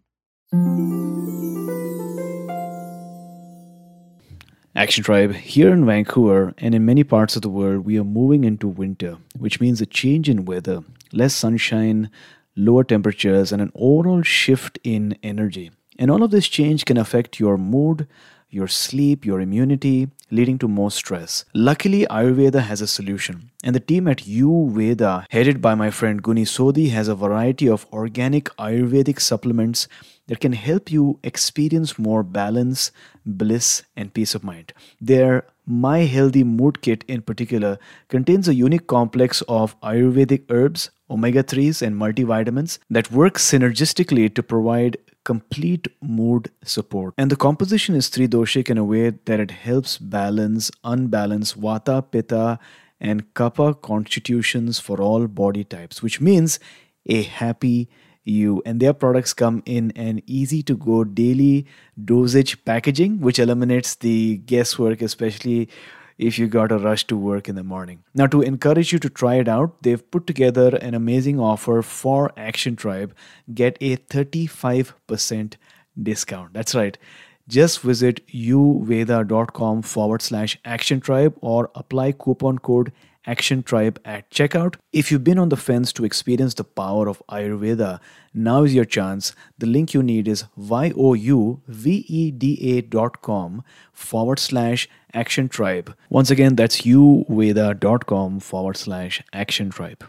[4.78, 8.44] Action Tribe, here in Vancouver and in many parts of the world, we are moving
[8.44, 12.08] into winter, which means a change in weather, less sunshine,
[12.54, 15.72] lower temperatures, and an overall shift in energy.
[15.98, 18.06] And all of this change can affect your mood,
[18.50, 21.44] your sleep, your immunity, leading to more stress.
[21.54, 23.50] Luckily, Ayurveda has a solution.
[23.64, 27.86] And the team at YouVeda, headed by my friend Guni Sodhi, has a variety of
[27.92, 29.88] organic Ayurvedic supplements
[30.26, 32.92] that can help you experience more balance,
[33.24, 34.72] bliss, and peace of mind.
[35.00, 37.78] Their My Healthy Mood Kit, in particular,
[38.08, 44.42] contains a unique complex of Ayurvedic herbs, omega 3s, and multivitamins that work synergistically to
[44.42, 47.12] provide complete mood support.
[47.18, 52.58] And the composition is tridoshic in a way that it helps balance, unbalance Vata, Pitta,
[52.98, 56.58] and Kapha constitutions for all body types, which means
[57.04, 57.90] a happy
[58.28, 61.66] you and their products come in an easy to go daily
[62.04, 65.68] dosage packaging which eliminates the guesswork especially
[66.18, 68.02] if you got a rush to work in the morning.
[68.12, 72.32] Now, to encourage you to try it out, they've put together an amazing offer for
[72.36, 73.14] Action Tribe.
[73.54, 75.54] Get a 35%
[76.02, 76.52] discount.
[76.52, 76.98] That's right.
[77.46, 82.92] Just visit youveda.com forward slash action tribe or apply coupon code
[83.28, 84.76] Action Tribe at checkout.
[84.90, 88.00] If you've been on the fence to experience the power of Ayurveda,
[88.32, 89.34] now is your chance.
[89.58, 91.62] The link you need is youveda.com
[93.92, 95.94] forward slash action tribe.
[96.08, 100.04] Once again, that's youveda.com forward slash action tribe.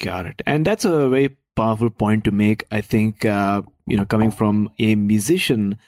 [0.00, 0.42] Got it.
[0.46, 2.64] And that's a very powerful point to make.
[2.70, 5.78] I think, uh, you know, coming from a musician,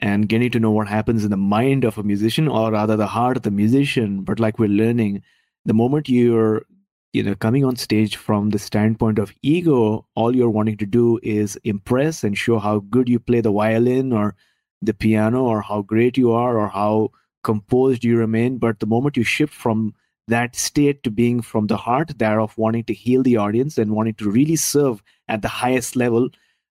[0.00, 3.06] and getting to know what happens in the mind of a musician or rather the
[3.06, 4.22] heart of the musician.
[4.22, 5.22] But like we're learning
[5.64, 6.64] the moment you're
[7.12, 11.18] you know coming on stage from the standpoint of ego all you're wanting to do
[11.24, 14.36] is impress and show how good you play the violin or
[14.80, 17.10] the piano or how great you are or how
[17.42, 18.58] composed you remain.
[18.58, 19.94] But the moment you shift from
[20.28, 24.14] that state to being from the heart thereof wanting to heal the audience and wanting
[24.14, 26.28] to really serve at the highest level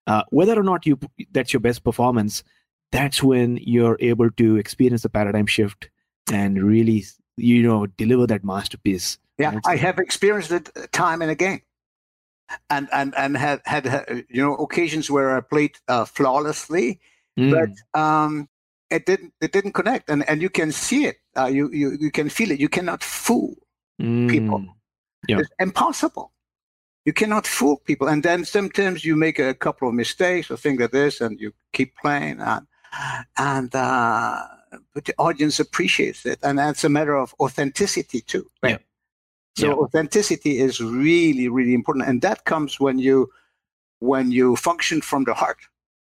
[0.08, 0.98] uh, whether or not you
[1.32, 2.44] that's your best performance
[2.92, 5.90] that's when you're able to experience the paradigm shift
[6.32, 7.06] and really
[7.38, 11.62] you know deliver that masterpiece yeah i have experienced it time and again.
[12.72, 17.00] And and and had had you know occasions where i played uh, flawlessly
[17.38, 17.52] mm.
[17.54, 18.50] but um
[18.90, 20.10] it didn't it didn't connect.
[20.10, 21.18] And and you can see it.
[21.38, 22.60] Uh, you you you can feel it.
[22.60, 23.56] You cannot fool
[24.02, 24.28] mm.
[24.28, 24.66] people
[25.28, 25.40] yeah.
[25.40, 26.32] it's impossible.
[27.06, 28.08] You cannot fool people.
[28.08, 31.54] And then sometimes you make a couple of mistakes or think that this and you
[31.74, 32.68] keep playing and
[33.38, 34.42] and uh,
[34.94, 38.72] but the audience appreciates it and that's a matter of authenticity too right?
[38.72, 38.78] yeah.
[39.58, 39.74] so yeah.
[39.74, 43.30] authenticity is really really important and that comes when you
[44.00, 45.58] when you function from the heart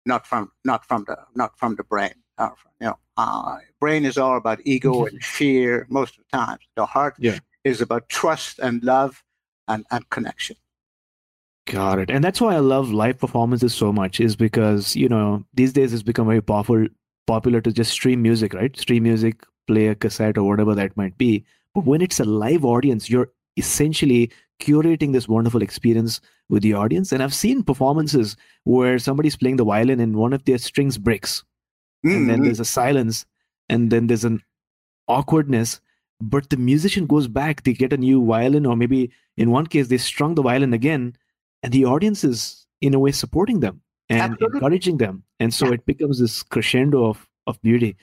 [0.06, 4.16] not from not from the not from the brain uh, you know uh, brain is
[4.16, 7.38] all about ego and fear most of the time the heart yeah.
[7.64, 9.22] is about trust and love
[9.66, 10.56] and, and connection
[11.68, 12.10] Got it.
[12.10, 15.92] And that's why I love live performances so much, is because, you know, these days
[15.92, 16.86] it's become very powerful
[17.26, 18.74] popular to just stream music, right?
[18.76, 21.44] Stream music, play a cassette or whatever that might be.
[21.74, 24.30] But when it's a live audience, you're essentially
[24.62, 27.12] curating this wonderful experience with the audience.
[27.12, 31.44] And I've seen performances where somebody's playing the violin and one of their strings breaks.
[32.04, 32.16] Mm-hmm.
[32.16, 32.44] And then mm-hmm.
[32.46, 33.26] there's a silence
[33.68, 34.42] and then there's an
[35.06, 35.82] awkwardness.
[36.18, 39.88] But the musician goes back, they get a new violin, or maybe in one case,
[39.88, 41.14] they strung the violin again
[41.62, 44.56] and the audience is in a way supporting them and Absolutely.
[44.56, 45.22] encouraging them.
[45.40, 45.74] And so yeah.
[45.74, 47.96] it becomes this crescendo of of beauty.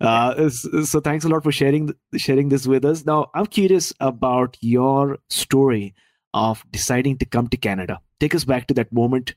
[0.00, 3.04] Uh, so thanks a lot for sharing sharing this with us.
[3.04, 5.94] Now i'm curious about your story
[6.32, 8.00] of deciding to come to canada.
[8.18, 9.34] Take us back to that moment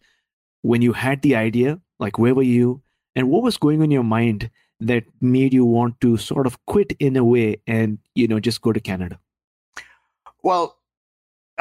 [0.61, 2.81] when you had the idea like where were you?
[3.15, 6.57] And what was going on in your mind that made you want to sort of
[6.65, 9.19] quit in a way and you know just go to canada?
[10.43, 10.77] Well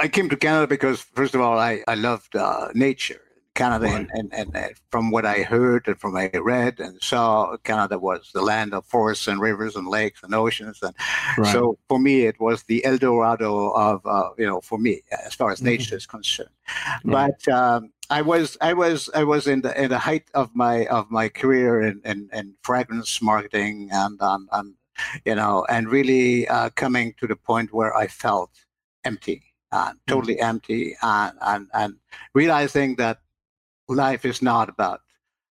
[0.02, 3.20] I came to Canada because, first of all, I, I loved uh, nature.
[3.54, 4.08] Canada, right.
[4.14, 7.98] and, and, and, from what I heard and from what I read and saw, Canada
[7.98, 10.80] was the land of forests and rivers and lakes and oceans.
[10.82, 10.94] And
[11.36, 11.52] right.
[11.52, 15.34] so for me, it was the El Dorado of, uh, you know, for me, as
[15.34, 15.66] far as mm-hmm.
[15.66, 16.48] nature is concerned.
[17.04, 17.30] Right.
[17.44, 20.86] But um, I was, I was, I was in the in the height of my
[20.86, 24.74] of my career in, in, in fragrance marketing and, and, and
[25.26, 28.50] you know, and really uh, coming to the point where I felt
[29.04, 29.98] empty uh, mm-hmm.
[30.06, 30.44] totally mm-hmm.
[30.44, 31.94] empty, and, and and
[32.34, 33.18] realizing that
[33.88, 35.00] life is not about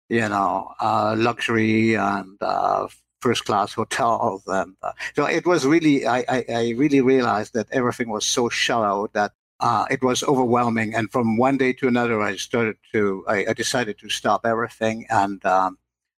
[0.10, 2.88] you know uh, luxury and uh,
[3.22, 7.68] first class hotels, and uh, so it was really I, I, I really realized that
[7.72, 10.94] everything was so shallow that uh, it was overwhelming.
[10.94, 15.06] And from one day to another, I started to, I, I decided to stop everything
[15.10, 15.78] and um,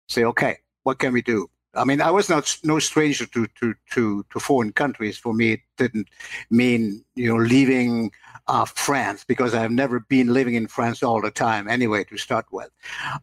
[0.08, 1.48] say, okay, what can we do?
[1.76, 5.18] I mean, I was not no stranger to to to, to foreign countries.
[5.18, 6.08] For me, it didn't
[6.50, 8.12] mean you know leaving
[8.48, 12.46] uh, France because I've never been living in France all the time anyway to start
[12.50, 12.70] with.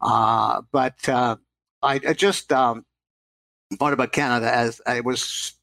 [0.02, 1.38] Uh, but uh,
[1.82, 2.86] I, I, just um,
[3.78, 5.54] thought about Canada as I was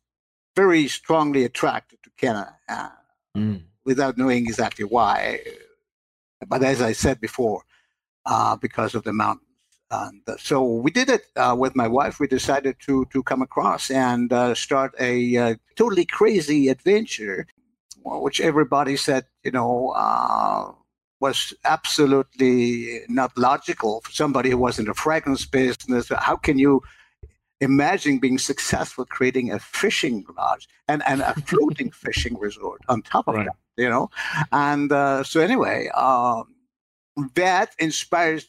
[0.57, 2.57] very strongly attracted to Canada
[3.37, 3.63] mm.
[3.85, 5.41] without knowing exactly why.
[6.47, 7.63] But as I said before,
[8.27, 9.50] uh, because of the mountains.
[9.91, 12.21] And uh, so we did it uh, with my wife.
[12.21, 17.47] We decided to to come across and uh, start a uh, totally crazy adventure,
[18.05, 20.73] which everybody said, you know, uh,
[21.21, 26.09] was absolutely not logical for somebody who was in the fragrance business.
[26.09, 26.83] How can you
[27.61, 33.29] imagine being successful creating a fishing lodge and, and a floating fishing resort on top
[33.29, 33.47] of right.
[33.47, 34.09] that, you know?
[34.51, 36.55] And uh, so anyway, um,
[37.35, 38.49] that inspires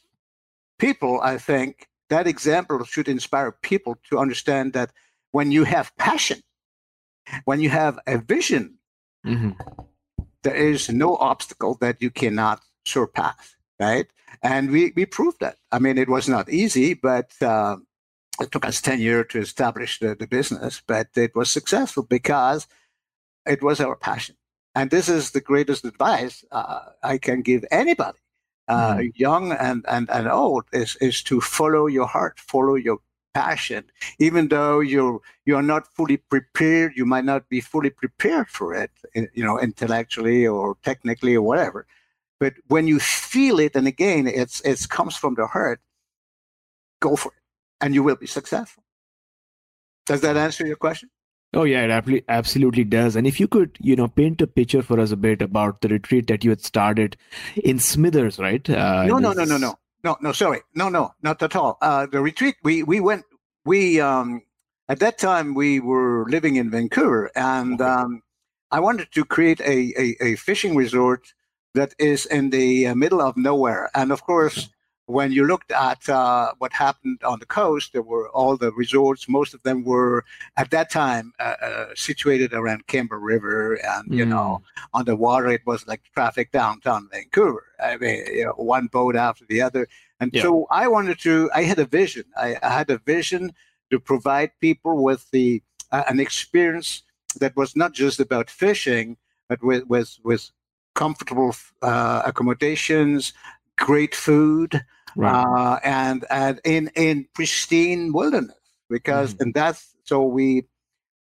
[0.81, 4.91] people, I think that example should inspire people to understand that
[5.31, 6.41] when you have passion,
[7.45, 8.79] when you have a vision,
[9.25, 9.51] mm-hmm.
[10.41, 14.07] there is no obstacle that you cannot surpass, right?
[14.41, 15.57] And we, we proved that.
[15.71, 17.77] I mean, it was not easy, but uh,
[18.41, 22.67] it took us 10 years to establish the, the business, but it was successful because
[23.45, 24.35] it was our passion.
[24.73, 28.17] And this is the greatest advice uh, I can give anybody
[28.67, 29.11] uh, mm.
[29.15, 32.99] young and, and, and old, is, is to follow your heart, follow your
[33.33, 33.85] passion.
[34.19, 38.91] Even though you're you're not fully prepared, you might not be fully prepared for it,
[39.33, 41.85] you know, intellectually or technically or whatever.
[42.39, 45.79] But when you feel it, and again, it's it comes from the heart.
[46.99, 47.37] Go for it.
[47.81, 48.83] and you will be successful.
[50.05, 51.09] Does that answer your question?
[51.53, 53.15] Oh yeah, it absolutely does.
[53.15, 55.89] And if you could, you know, paint a picture for us a bit about the
[55.89, 57.17] retreat that you had started
[57.61, 58.67] in Smithers, right?
[58.69, 60.31] Uh, no, no, no, no, no, no, no.
[60.31, 61.77] Sorry, no, no, not at all.
[61.81, 63.25] Uh, the retreat we we went
[63.65, 64.41] we um,
[64.87, 68.21] at that time we were living in Vancouver, and um,
[68.71, 71.33] I wanted to create a, a, a fishing resort
[71.73, 73.89] that is in the uh, middle of nowhere.
[73.93, 74.69] And of course,
[75.05, 79.27] when you looked at uh, what happened on the coast, there were all the resorts.
[79.27, 80.23] Most of them were
[80.57, 84.29] at that time uh, uh, situated around Campbell River, and you mm.
[84.29, 84.61] know,
[84.93, 87.65] on the water it was like traffic downtown Vancouver.
[87.83, 89.87] I mean, you know, one boat after the other.
[90.19, 90.43] And yeah.
[90.43, 91.49] so I wanted to.
[91.53, 92.25] I had a vision.
[92.37, 93.53] I, I had a vision
[93.89, 95.61] to provide people with the
[95.91, 97.03] uh, an experience
[97.39, 99.17] that was not just about fishing,
[99.49, 100.51] but with with with
[100.93, 103.33] comfortable uh, accommodations,
[103.81, 104.81] great food,
[105.15, 105.43] right.
[105.43, 108.55] uh, and and in in pristine wilderness.
[108.89, 109.43] Because mm-hmm.
[109.43, 110.65] and that's so we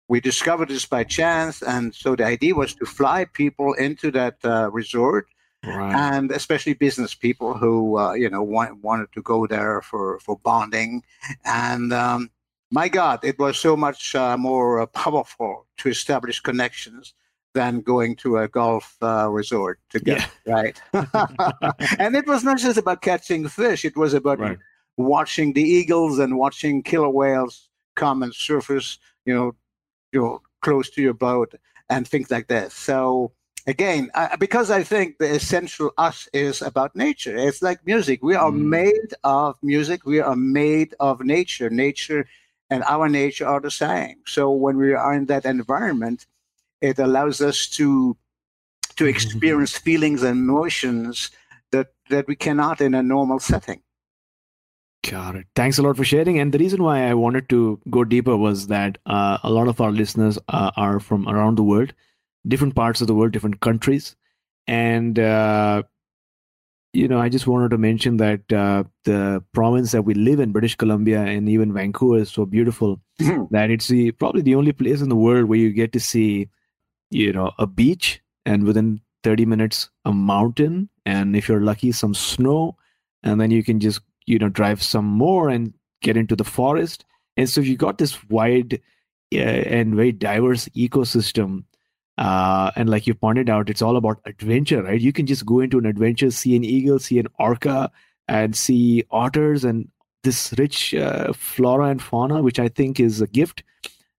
[0.07, 4.37] we discovered this by chance, and so the idea was to fly people into that
[4.43, 5.27] uh, resort.
[5.63, 5.93] Right.
[5.93, 10.37] And especially business people who uh, you know want, wanted to go there for for
[10.37, 11.03] bonding,
[11.45, 12.31] and um,
[12.71, 17.13] my God, it was so much uh, more uh, powerful to establish connections
[17.53, 20.53] than going to a golf uh, resort to get yeah.
[20.53, 20.81] right.
[21.99, 24.57] and it was not just about catching fish; it was about right.
[24.97, 29.53] watching the eagles and watching killer whales come and surface, you know,
[30.11, 31.53] you know, close to your boat
[31.89, 32.71] and things like that.
[32.71, 33.31] So
[33.67, 37.35] again, uh, because I think the essential us is about nature.
[37.35, 38.23] It's like music.
[38.23, 38.61] We are mm.
[38.61, 40.05] made of music.
[40.05, 41.69] We are made of nature.
[41.69, 42.27] Nature
[42.69, 44.17] and our nature are the same.
[44.25, 46.25] So when we are in that environment,
[46.81, 48.17] it allows us to
[48.95, 49.09] to mm-hmm.
[49.09, 51.31] experience feelings and emotions
[51.71, 53.81] that that we cannot in a normal setting.
[55.09, 55.47] Got it.
[55.55, 56.37] Thanks a lot for sharing.
[56.37, 59.81] And the reason why I wanted to go deeper was that uh, a lot of
[59.81, 61.93] our listeners uh, are from around the world,
[62.47, 64.15] different parts of the world, different countries,
[64.67, 65.81] and uh,
[66.93, 70.51] you know, I just wanted to mention that uh, the province that we live in,
[70.51, 73.43] British Columbia, and even Vancouver, is so beautiful hmm.
[73.51, 76.49] that it's the probably the only place in the world where you get to see,
[77.11, 82.15] you know, a beach and within 30 minutes a mountain, and if you're lucky, some
[82.15, 82.75] snow,
[83.23, 87.05] and then you can just you know drive some more and get into the forest.
[87.37, 88.81] And so you got this wide
[89.33, 91.65] uh, and very diverse ecosystem
[92.17, 95.01] uh, and like you pointed out, it's all about adventure, right?
[95.01, 97.91] You can just go into an adventure, see an eagle, see an orca,
[98.27, 99.89] and see otters and
[100.23, 103.63] this rich uh, flora and fauna, which I think is a gift.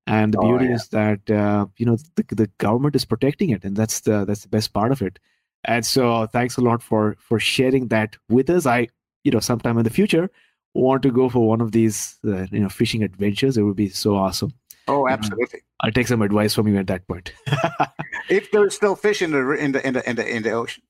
[0.06, 0.74] And the oh, beauty yeah.
[0.74, 4.42] is that uh, you know the, the government is protecting it, and that's the that's
[4.42, 5.18] the best part of it.
[5.64, 8.66] And so, thanks a lot for for sharing that with us.
[8.66, 8.88] I,
[9.22, 10.28] you know, sometime in the future,
[10.74, 13.56] want to go for one of these, uh, you know, fishing adventures.
[13.56, 14.52] It would be so awesome.
[14.88, 15.60] Oh, absolutely.
[15.80, 17.32] I'll take some advice from you at that point.
[18.28, 20.82] if there's still fish in the in the in the in the, in the ocean,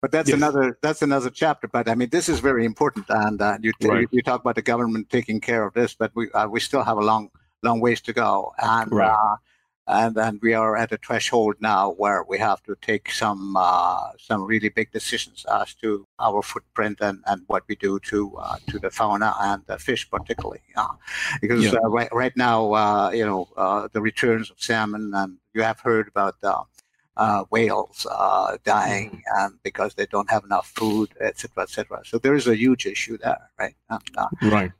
[0.00, 0.36] but that's yes.
[0.36, 1.68] another that's another chapter.
[1.68, 4.02] But I mean, this is very important, and uh, you, right.
[4.02, 6.82] you, you talk about the government taking care of this, but we uh, we still
[6.82, 7.30] have a long
[7.64, 9.10] long ways to go, and right.
[9.10, 9.36] uh,
[9.86, 14.10] and and we are at a threshold now where we have to take some uh,
[14.18, 18.56] some really big decisions as to our footprint and, and what we do to uh,
[18.68, 20.88] to the fauna and the fish particularly uh,
[21.40, 21.78] because yeah.
[21.84, 26.08] right, right now uh, you know uh, the returns of salmon and you have heard
[26.08, 26.36] about
[27.16, 28.06] uh, whales
[28.64, 29.50] dying mm.
[29.62, 33.50] because they don't have enough food etc etc so there is a huge issue there
[33.58, 33.74] right
[34.42, 34.72] right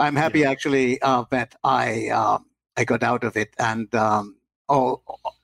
[0.00, 0.50] I'm happy yeah.
[0.50, 4.36] actually that I um, I got out of it and um,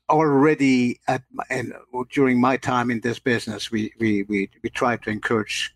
[0.08, 1.72] already at and
[2.10, 5.74] during my time in this business, we we we, we tried to encourage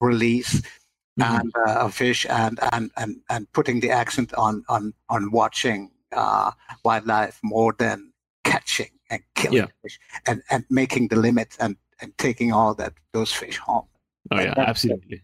[0.00, 0.62] release
[1.18, 1.22] mm-hmm.
[1.22, 6.50] and uh, fish and, and and and putting the accent on on on watching uh,
[6.84, 8.12] wildlife more than
[8.44, 9.66] catching and killing yeah.
[9.82, 13.86] fish and and making the limit and and taking all that those fish home.
[14.30, 15.22] Oh yeah, absolutely.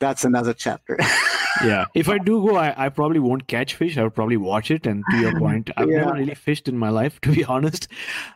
[0.00, 0.98] That's another chapter.
[1.64, 1.86] yeah.
[1.94, 3.96] If i do go I, I probably won't catch fish.
[3.96, 4.86] I will probably watch it.
[4.86, 5.98] And to your point i've yeah.
[5.98, 7.88] never really fished in my life to be honest.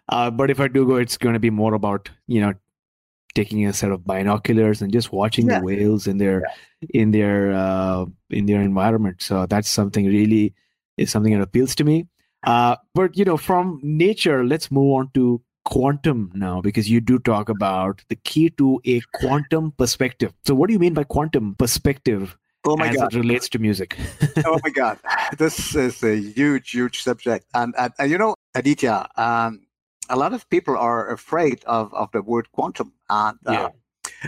[0.08, 2.54] Uh, but if i do go it's going to be more about you know
[3.34, 5.58] taking a set of binoculars and just watching yeah.
[5.58, 6.42] the whales in their
[6.80, 7.00] yeah.
[7.00, 9.22] in their uh, in their environment.
[9.22, 10.54] So that's something really
[10.96, 12.06] is something that appeals to me.
[12.44, 17.18] Uh, but you know from nature let's move on to quantum now because you do
[17.20, 20.32] talk about the key to a quantum perspective.
[20.44, 23.14] So what do you mean by quantum perspective Oh my as God.
[23.14, 23.98] it relates to music.
[24.46, 24.98] oh my God.
[25.36, 27.46] This is a huge, huge subject.
[27.54, 29.66] And, and, and you know, Aditya, um,
[30.08, 32.92] a lot of people are afraid of, of the word quantum.
[33.10, 33.68] And uh, yeah.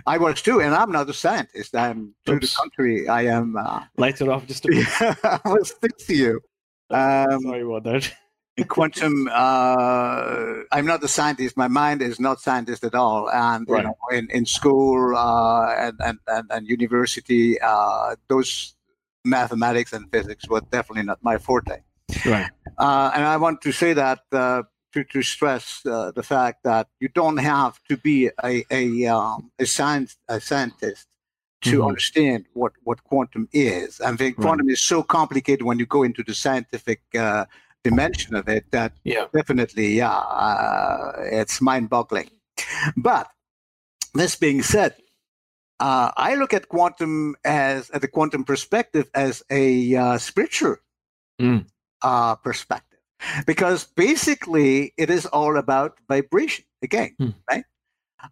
[0.06, 1.76] I was too, and I'm not a scientist.
[1.76, 2.56] I'm to the Oops.
[2.56, 3.08] contrary.
[3.08, 3.56] I am.
[3.56, 4.86] Uh, Lights are off just a bit.
[5.24, 6.40] I will stick to you.
[6.90, 8.12] Um, Sorry about that.
[8.56, 13.66] In quantum uh, i'm not a scientist my mind is not scientist at all and
[13.68, 18.74] you know in, in school uh, and, and, and, and university uh, those
[19.24, 21.78] mathematics and physics were definitely not my forte
[22.24, 22.46] Right.
[22.78, 26.86] uh, and i want to say that uh, to, to stress uh, the fact that
[27.00, 31.08] you don't have to be a, a, um, a, science, a scientist
[31.62, 31.88] to Mhm.
[31.88, 34.00] understand what, what quantum is.
[34.00, 34.44] I think Right.
[34.44, 37.46] quantum is so complicated when you go into the scientific uh,
[37.84, 39.26] dimension of it that Yeah.
[39.32, 42.30] definitely, yeah, uh, it's mind boggling.
[42.96, 43.28] But
[44.14, 44.96] this being said,
[45.80, 50.76] uh, I look at quantum as, at the quantum perspective as a uh, spiritual
[51.40, 51.66] Mm.
[52.02, 53.00] uh, perspective
[53.46, 57.30] because basically it is all about vibration again, Hmm.
[57.50, 57.64] right?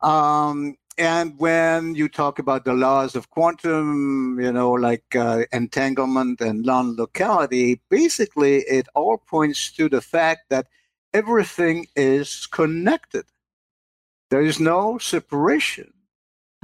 [0.03, 6.40] Um, and when you talk about the laws of quantum, you know, like uh, entanglement
[6.40, 10.66] and non-locality, basically it all points to the fact that
[11.14, 13.24] everything is connected.
[14.30, 15.93] There is no separation.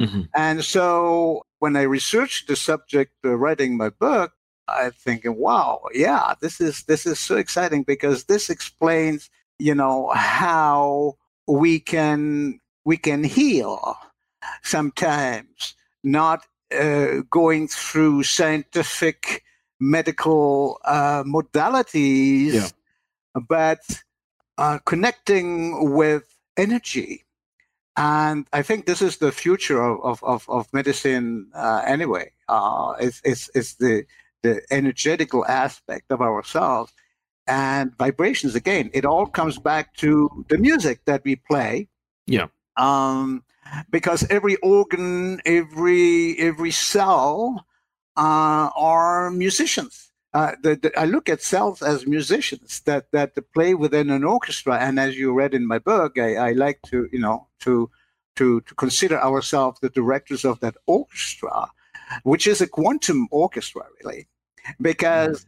[0.00, 0.28] Mhm.
[0.34, 4.32] And so when I researched the subject uh, writing my book,
[4.68, 10.10] I'm thinking, wow, yeah, this is this is so exciting because this explains, you know,
[10.14, 11.16] how
[11.46, 13.96] we can we can heal
[14.62, 19.42] sometimes, not uh, going through scientific
[19.80, 22.68] medical uh, modalities, Yeah.
[23.48, 23.80] but
[24.58, 26.24] uh, connecting with
[26.56, 27.24] energy.
[27.96, 32.32] And I think this is the future of, of, of, of medicine uh, anyway.
[32.48, 34.04] Uh, it's, it's, it's the,
[34.42, 36.92] the energetical aspect of ourselves
[37.46, 38.90] and vibrations again.
[38.92, 41.88] It all comes back to the music that we play.
[42.26, 42.46] Yeah.
[42.76, 43.42] Um,
[43.90, 47.66] because every organ, every every cell
[48.16, 50.10] uh, are musicians.
[50.34, 54.78] Uh, the, the, I look at cells as musicians that that play within an orchestra.
[54.78, 57.90] And as you read in my book, I, I like to you know to
[58.36, 61.70] to to consider ourselves the directors of that orchestra,
[62.24, 64.28] which is a quantum orchestra, really,
[64.80, 65.46] because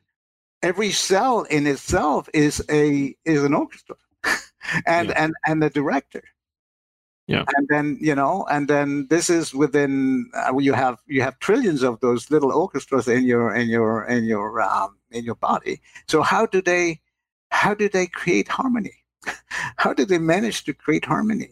[0.62, 3.96] every cell in itself is a is an orchestra,
[4.86, 5.24] and Yeah.
[5.24, 6.22] and and the director.
[7.30, 7.44] Yeah.
[7.56, 11.82] And then you know, and then this is within uh, you have you have trillions
[11.82, 15.80] of those little orchestras in your in your in your um, in your body.
[16.08, 17.00] So how do they
[17.50, 18.96] how do they create harmony?
[19.76, 21.50] how do they manage to create harmony?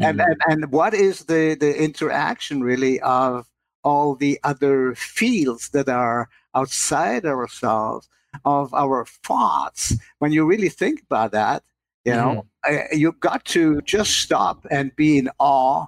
[0.00, 0.26] and, Mhm.
[0.26, 3.46] and and what is the the interaction really of
[3.82, 8.08] all the other fields that are outside ourselves
[8.44, 11.62] of our thoughts when you really think about that
[12.06, 15.86] you know uh, you've got to just stop and be in awe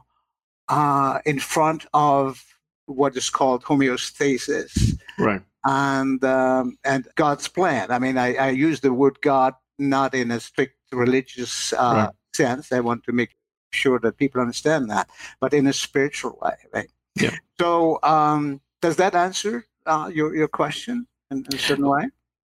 [0.68, 2.44] uh, in front of
[2.86, 5.42] what is called homeostasis Right.
[5.64, 7.90] and um, and God's plan.
[7.90, 12.10] I mean, I, I use the word God not in a strict religious uh, Right.
[12.34, 12.72] sense.
[12.72, 13.30] I want to make
[13.72, 15.08] sure that people understand that,
[15.40, 16.90] but in a spiritual way, right?
[17.20, 17.34] Yeah.
[17.60, 22.04] So, um, does that answer uh, your your question in, in a certain way?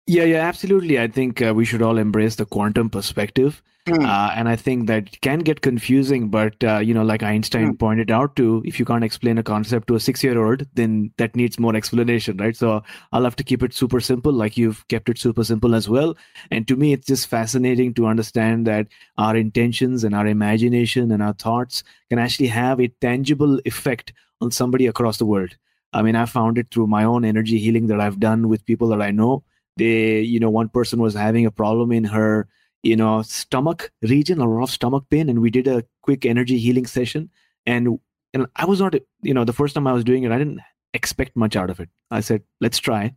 [0.06, 1.00] Yeah, yeah, absolutely.
[1.00, 3.62] I think uh, we should all embrace the quantum perspective.
[3.88, 4.06] Hmm.
[4.06, 7.76] Uh, and I think that can get confusing, but uh, you know, like Einstein Hmm.
[7.76, 11.60] pointed out to, if you can't explain a concept to a six-year-old, then that needs
[11.60, 12.56] more explanation, right?
[12.56, 12.82] So
[13.12, 16.16] I'll have to keep it super simple, like you've kept it super simple as well.
[16.50, 18.88] And to me, it's just fascinating to understand that
[19.18, 24.52] our intentions and our imagination and our thoughts can actually have a tangible effect on
[24.52, 25.58] somebody across the world.
[25.92, 28.88] I mean, I found it through my own energy healing that I've done with people
[28.90, 29.44] that I know.
[29.78, 32.48] They, you know, one person was having a problem in her
[32.84, 36.60] you know stomach region a lot of stomach pain and we did a quick energy
[36.60, 37.30] healing session.
[37.66, 38.00] And
[38.34, 40.60] and i was not you know the first time i was doing it i didn't
[40.94, 41.90] expect much out of it.
[42.12, 43.16] I said let's try.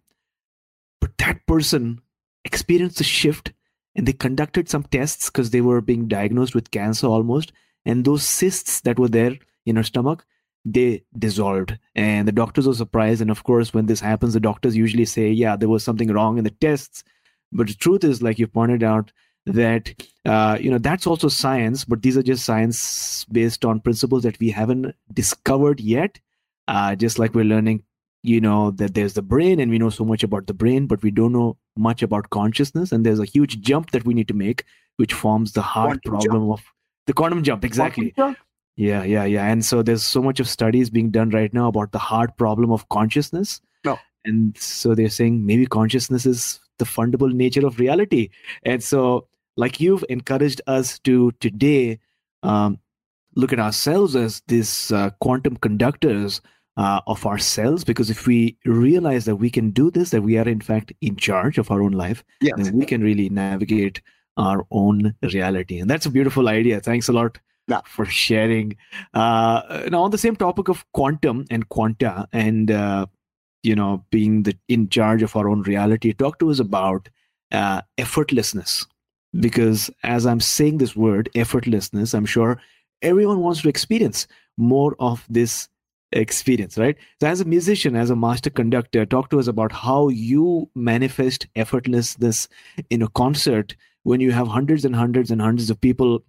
[1.01, 2.01] But that person
[2.45, 3.53] experienced a shift
[3.95, 7.53] and they conducted some tests because they were being diagnosed with cancer almost.
[7.85, 10.27] And those cysts that were there in her stomach
[10.67, 11.79] they dissolved.
[11.95, 13.23] And the doctors were surprised.
[13.23, 16.37] And of course when this happens the doctors usually say yeah there was something wrong
[16.37, 17.05] in the tests.
[17.53, 19.13] But the truth is like you pointed out
[19.47, 19.95] that
[20.25, 21.85] uh, you know that's also science.
[21.85, 26.19] But these are just science based on principles that we haven't discovered yet.
[26.69, 27.85] Uh, just like we're learning
[28.25, 31.01] you know that there's the brain and we know so much about the brain but
[31.01, 32.91] we don't know much about consciousness.
[32.91, 34.65] And there's a huge jump that we need to make
[34.97, 36.65] which forms the hard Quantum problem of
[37.07, 37.65] the quantum jump.
[37.65, 38.11] Exactly.
[38.11, 38.37] Quantum
[38.77, 39.47] yeah yeah yeah.
[39.47, 42.71] And so there's so much of studies being done right now about the hard problem
[42.71, 43.61] of consciousness.
[43.85, 43.99] No.
[44.25, 48.29] and so they're saying maybe consciousness is the fundable nature of reality.
[48.65, 51.99] And so like you've encouraged us to today
[52.43, 52.79] um,
[53.35, 56.41] look at ourselves as these uh, quantum conductors
[56.77, 57.85] uh, of ourselves.
[57.85, 61.17] Because if we realize that we can do this that we are in fact in
[61.17, 62.55] charge of our own life Yes.
[62.59, 64.03] then we can really navigate
[64.37, 65.79] our own reality.
[65.79, 66.81] And that's a beautiful idea.
[66.81, 67.39] Thanks a lot
[67.69, 67.81] Yeah.
[67.85, 68.77] for sharing
[69.13, 73.07] uh, now on the same topic of quantum and quanta and uh,
[73.65, 77.09] you know being the in charge of our own reality talk to us about
[77.53, 78.87] uh, effortlessness
[79.41, 82.61] because as i'm saying this word effortlessness i'm sure
[83.03, 85.69] everyone wants to experience more of this
[86.13, 90.09] experience right so as a musician as a master conductor talk to us about how
[90.09, 92.47] you manifest effortlessness
[92.91, 96.23] in a concert when you have hundreds and hundreds and hundreds of people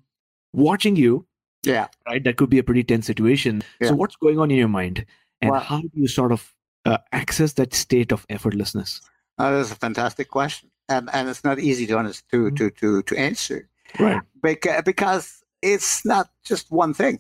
[0.54, 1.26] watching you
[1.64, 1.88] Yeah.
[2.08, 3.90] right that could be a pretty tense situation Yeah.
[3.90, 5.06] so what's going on in your mind
[5.42, 6.54] and how do you sort of
[6.86, 9.02] uh, access that state of effortlessness
[9.40, 12.56] Uh, that's a fantastic question, and and it's not easy to honest, to Mhm.
[12.58, 13.70] to to to answer
[14.00, 17.20] right because because it's not just one thing.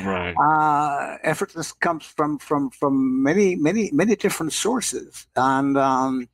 [0.00, 6.28] right Uh, effortless comes from from from many many many different sources, and um,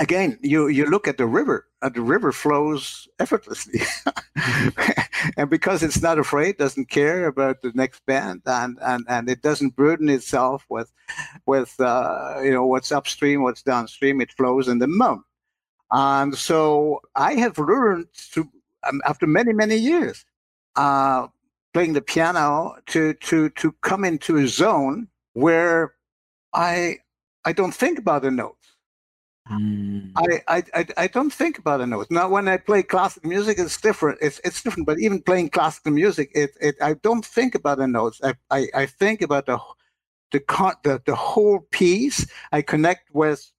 [0.00, 1.68] again, you you look at the river.
[1.82, 3.80] Uh, the river flows effortlessly,
[5.36, 9.42] and because it's not afraid, doesn't care about the next bend, and and and it
[9.42, 10.92] doesn't burden itself with
[11.46, 14.20] with uh, you know what's upstream, what's downstream.
[14.20, 15.26] It flows in the moment.
[15.92, 18.48] And so I have learned to
[18.88, 20.24] um, after many many years
[20.76, 21.28] uh,
[21.74, 25.94] playing the piano to to to come into a zone where
[26.54, 26.98] I
[27.44, 28.59] I don't think about the notes.
[29.48, 30.12] Mm.
[30.16, 32.10] I, I, I, don't think about the notes.
[32.10, 34.18] Now, when I play classical music, it's different.
[34.20, 34.86] It's, it's different.
[34.86, 38.20] But even playing classical music, it, it I don't think about the notes.
[38.22, 39.58] I, I, I think about the
[40.30, 42.26] the, con- the the whole piece.
[42.52, 43.50] I connect with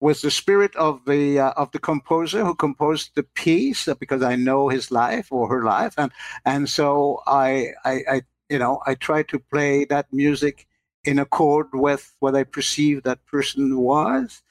[0.00, 4.22] with the spirit of the uh, of the composer who composed the piece uh, because
[4.22, 6.12] I know his life or her life, and
[6.44, 10.66] and so I I, I you know I try to play that music
[11.06, 14.42] in accord with what I perceive that person was.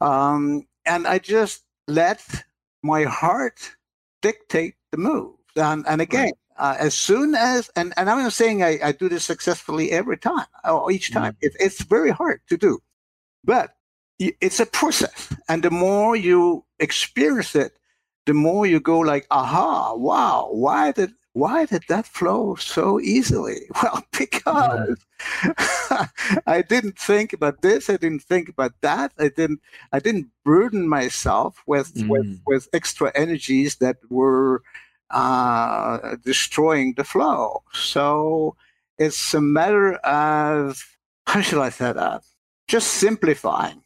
[0.00, 2.22] Um, and I just let
[2.82, 3.76] my heart
[4.22, 5.34] dictate the move.
[5.56, 9.08] And, and again, uh, as soon as, and, and I'm not saying I, I do
[9.08, 12.80] this successfully every time or each time, it, it's very hard to do.
[13.44, 13.70] But
[14.18, 15.32] it's a process.
[15.48, 17.72] And the more you experience it,
[18.26, 23.60] the more you go like, aha, wow, why did why did that flow so easily?
[23.82, 24.98] Well, because
[26.46, 27.88] I didn't think about this.
[27.88, 29.12] I didn't think about that.
[29.18, 29.60] I didn't.
[29.92, 32.40] I didn't burden myself with with, Mm.
[32.46, 34.62] with extra energies that were
[35.10, 37.62] uh, destroying the flow.
[37.72, 38.56] So
[38.98, 40.82] it's a matter of
[41.26, 42.22] how shall I say that?
[42.68, 43.82] Just simplifying.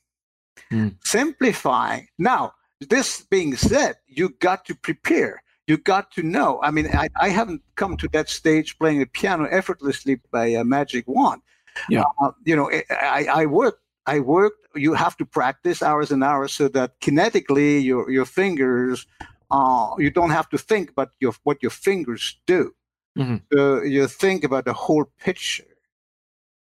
[0.72, 0.96] Mm.
[1.04, 2.08] Simplifying.
[2.18, 6.60] Now, this being said, you got to prepare you got to know.
[6.62, 10.64] I mean, I, I haven't come to that stage playing the piano effortlessly by a
[10.64, 11.42] magic wand.
[11.88, 12.04] Yeah.
[12.20, 13.80] Uh, you know, I, I work.
[14.06, 14.66] I worked.
[14.74, 19.06] You have to practice hours and hours so that kinetically your your fingers,
[19.50, 22.74] uh, you don't have to think about your what your fingers do.
[23.16, 23.42] Mhm.
[23.52, 25.76] So you think about the whole picture,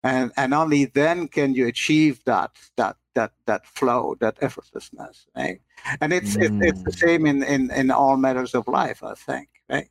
[0.04, 5.62] and and only then can you achieve that that that that flow, that effortlessness, right?
[6.02, 6.98] And it's it's, it's the Mm.
[7.08, 9.90] same in, in in all matters of life, I think, right?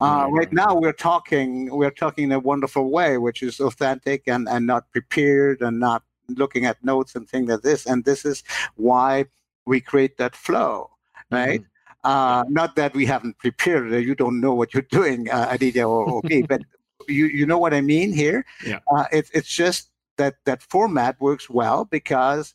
[0.00, 4.48] Uh, Right, now we're talking we're talking in a wonderful way, which is authentic and
[4.48, 7.86] and not prepared and not looking at notes and things like this.
[7.86, 8.42] And this is
[8.76, 9.26] why
[9.66, 10.90] we create that flow,
[11.30, 11.62] right?
[12.04, 13.92] Uh, not that we haven't prepared.
[13.92, 16.62] You don't know what you're doing, uh, Aditya or, or me, but
[17.08, 18.44] you you know what I mean here.
[18.62, 18.80] Yeah.
[18.92, 22.54] Uh, it's it's just that that format works well because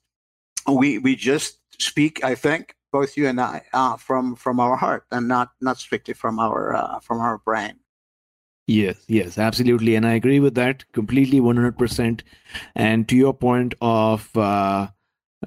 [0.68, 2.24] we we just speak.
[2.24, 6.14] I think both you and I uh, from from our heart and not not strictly
[6.14, 7.80] from our uh, from our brain.
[8.68, 9.96] Yes, yes, absolutely.
[9.96, 12.22] And I agree with that completely 100%.
[12.76, 14.88] And to your point of, uh,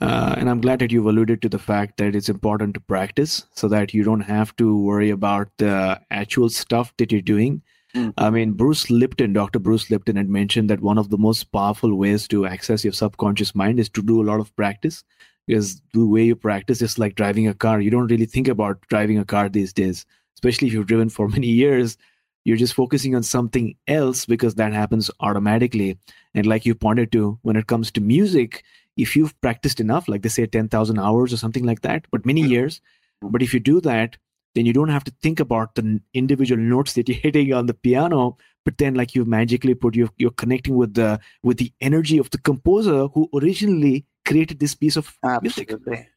[0.01, 3.47] uh, and I'm glad that you've alluded to the fact that it's important to practice
[3.55, 7.63] so that you don't have to worry about the actual stuff that you're doing.
[7.95, 8.13] Mm.
[8.19, 9.59] I mean, Bruce Lipton, Dr.
[9.59, 13.55] Bruce Lipton had mentioned that one of the most powerful ways to access your subconscious
[13.55, 15.05] mind is to do a lot of practice.
[15.47, 17.81] Because the way you practice is like driving a car.
[17.81, 21.29] You don't really think about driving a car these days, especially if you've driven for
[21.39, 21.97] many years
[22.45, 25.99] you're just focusing on something else because that happens automatically
[26.35, 28.63] and like you pointed to when it comes to music
[28.97, 32.43] if you've practiced enough like they say 10000 hours or something like that but many
[32.43, 32.49] Mhm.
[32.51, 32.81] years
[33.23, 34.17] but if you do that
[34.55, 37.75] then you don't have to think about the individual notes that you're hitting on the
[37.75, 42.19] piano but then like you magically put you you're connecting with the with the energy
[42.19, 46.09] of the composer who originally created this piece of music Absolutely.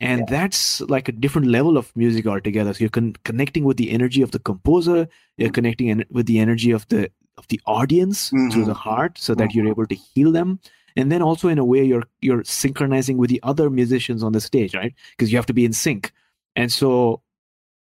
[0.00, 0.26] and yeah.
[0.28, 4.22] that's like a different level of music altogether so you're con- connecting with the energy
[4.22, 5.54] of the composer you're mm-hmm.
[5.54, 8.50] connecting en- with the energy of the of the audience mm-hmm.
[8.50, 9.72] through the heart so that you're mm-hmm.
[9.72, 10.58] able to heal them
[10.96, 14.40] and then also in a way you're you're synchronizing with the other musicians on the
[14.40, 16.12] stage right because you have to be in sync
[16.56, 17.20] and so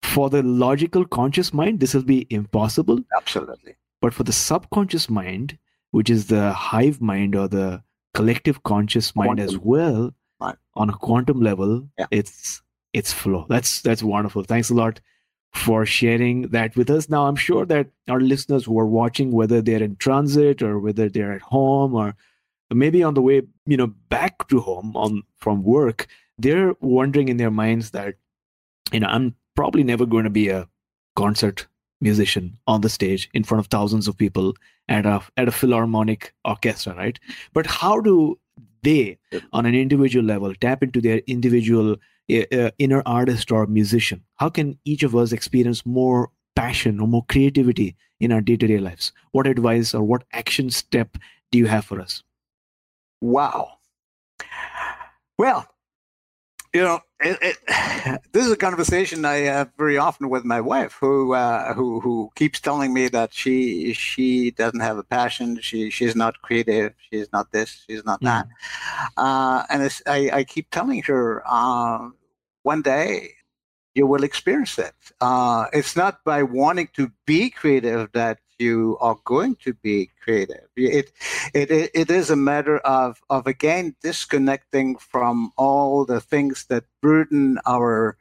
[0.04, 5.58] for the logical conscious mind this will be impossible absolutely but for the subconscious mind
[5.92, 7.82] which is the hive mind or the
[8.14, 9.46] collective conscious mind quantum.
[9.46, 10.56] as well right.
[10.76, 12.06] on a quantum level yeah.
[12.12, 12.62] it's
[12.94, 15.00] it's flow that's that's wonderful thanks a lot
[15.54, 19.62] for sharing that with us now i'm sure that our listeners who are watching whether
[19.62, 22.16] they're in transit or whether they're at home or
[22.74, 27.38] maybe on the way you know back to home on from work they're wondering in
[27.38, 28.16] their minds that
[28.92, 30.68] you know i'm probably never going to be a
[31.16, 31.68] concert
[32.02, 34.54] musician on the stage in front of thousands of people
[34.90, 37.20] at a at a philharmonic orchestra right?
[37.54, 38.38] But how do
[38.84, 39.18] they
[39.54, 41.96] on an individual level tap into their individual
[42.32, 44.24] uh, inner artist or musician?
[44.36, 49.12] How can each of us experience more passion or more creativity in our day-to-day lives?
[49.32, 51.18] What advice or what action step
[51.52, 52.24] do you have for us?
[53.22, 53.78] Wow.
[55.38, 55.68] Well,
[56.76, 60.98] you know, it, it, this is a conversation I have very often with my wife,
[61.00, 65.90] who uh, who who keeps telling me that she she doesn't have a passion, she
[65.90, 69.08] she's not creative, she's not this, she's not that, mm.
[69.16, 72.10] uh, and I I keep telling her, uh,
[72.64, 73.36] one day
[73.94, 74.96] you will experience it.
[75.22, 80.68] Uh, it's not by wanting to be creative that you are going to be creative.
[80.76, 81.12] It,
[81.54, 87.60] it, it is a matter of, of again disconnecting from all the things that burden
[87.66, 88.18] our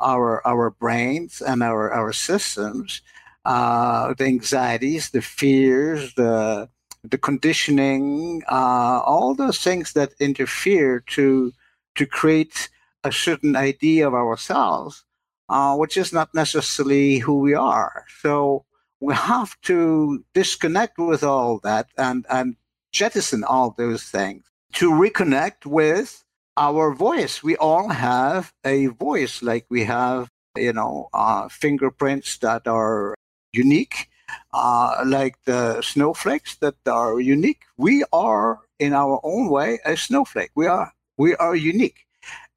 [0.00, 3.02] our our brains and our our systems,
[3.44, 6.68] uh, the anxieties, the fears, the
[7.04, 11.52] the conditioning, uh, all those things that interfere to
[11.94, 12.68] to create
[13.04, 15.04] a certain idea of ourselves,
[15.48, 18.04] uh, which is not necessarily who we are.
[18.20, 18.64] So
[19.00, 22.56] we have to disconnect with all that and, and
[22.92, 26.24] jettison all those things to reconnect with
[26.56, 27.42] our voice.
[27.42, 33.14] We all have a voice, like we have, you know, uh, fingerprints that are
[33.52, 34.08] unique,
[34.52, 37.62] uh, like the snowflakes that are unique.
[37.76, 40.50] We are, in our own way, a snowflake.
[40.54, 42.06] We are we are unique,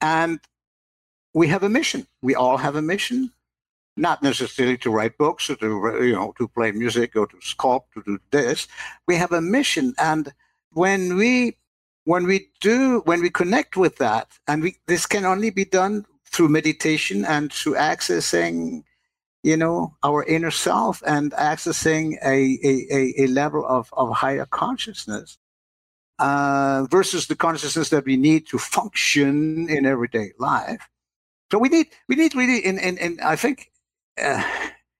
[0.01, 0.39] and
[1.33, 2.07] we have a mission.
[2.21, 3.31] We all have a mission
[4.01, 5.67] not necessarily to write books or to
[6.01, 8.67] you know to play music or to sculpt to do this.
[9.07, 10.33] We have a mission and
[10.71, 11.57] when we
[12.05, 16.05] when we do when we connect with that and we this can only be done
[16.25, 18.83] through meditation and through accessing
[19.43, 25.37] you know our inner self and accessing a a, a level of, of higher consciousness
[26.17, 30.87] uh, versus the consciousness that we need to function in everyday life.
[31.51, 33.70] So we need we need really in, in, in i think
[34.21, 34.43] uh,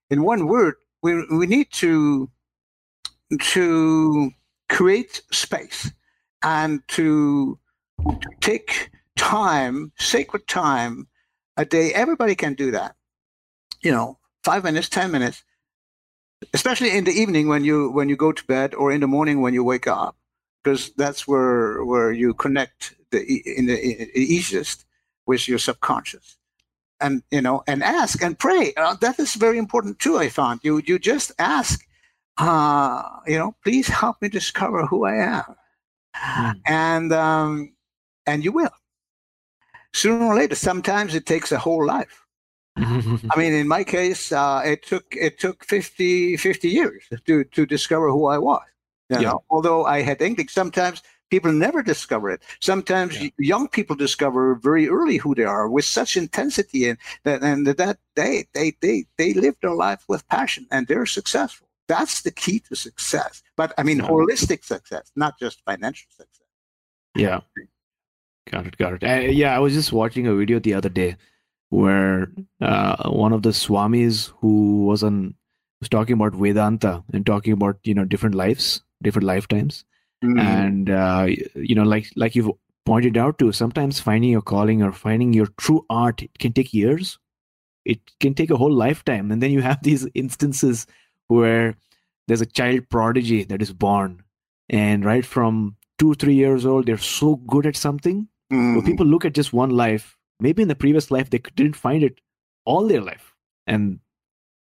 [0.10, 2.30] in one word, we, we need to
[3.40, 4.32] to
[4.70, 5.92] create space
[6.44, 7.58] and to,
[8.42, 11.08] take time, sacred time,
[11.56, 11.94] a day.
[11.94, 12.96] Everybody can do that.
[13.82, 15.44] You know, five minutes, ten minutes,
[16.54, 19.42] especially in the evening when you when you go to bed, or in the morning
[19.42, 20.16] when you wake up,
[20.64, 24.86] because that's where where you connect the in the, in the easiest
[25.26, 26.38] with your subconscious
[27.02, 28.74] and you know and ask and pray.
[28.78, 30.60] Uh, that is very important too i found.
[30.64, 31.86] You you just ask
[32.38, 35.56] uh you know please help me discover who i am.
[36.16, 36.62] Mm.
[36.68, 37.74] and um
[38.26, 38.76] and you will.
[39.93, 42.26] Sooner or later sometimes it takes a whole life.
[42.78, 47.66] I mean in my case uh it took it took 50 50 years to to
[47.66, 48.64] discover who i was
[49.10, 49.30] you yeah.
[49.30, 52.44] know although i had inkling sometimes people never discover it.
[52.60, 53.30] Sometimes yeah.
[53.40, 57.98] young people discover very early who they are with such intensity, and that and that
[58.16, 61.68] they they they they live their life with passion and they're successful.
[61.88, 63.42] That's the key to success.
[63.58, 64.08] But I mean, yeah.
[64.08, 66.48] holistic success, not just financial success.
[67.16, 67.40] Yeah,
[68.52, 69.04] got it, got it.
[69.04, 71.18] Uh, yeah, I was just watching a video the other day
[71.70, 75.36] where uh, one of the swamis who was on
[75.80, 79.86] was talking about Vedanta and talking about you know different lives, different lifetimes
[80.24, 80.40] mm.
[80.40, 82.50] and uh, you know like like you've
[82.86, 86.74] pointed out to sometimes finding your calling or finding your true art it can take
[86.74, 87.18] years.
[87.86, 89.32] It can take a whole lifetime.
[89.32, 90.88] And then you have these instances
[91.28, 91.76] where
[92.28, 94.24] there's a child prodigy that is born.
[94.70, 98.28] And right from two three years old they're so good at something.
[98.52, 98.76] Mm.
[98.76, 100.18] But people look at just one life.
[100.40, 102.20] Maybe in the previous life they didn't find it
[102.66, 103.34] all their life.
[103.68, 104.00] And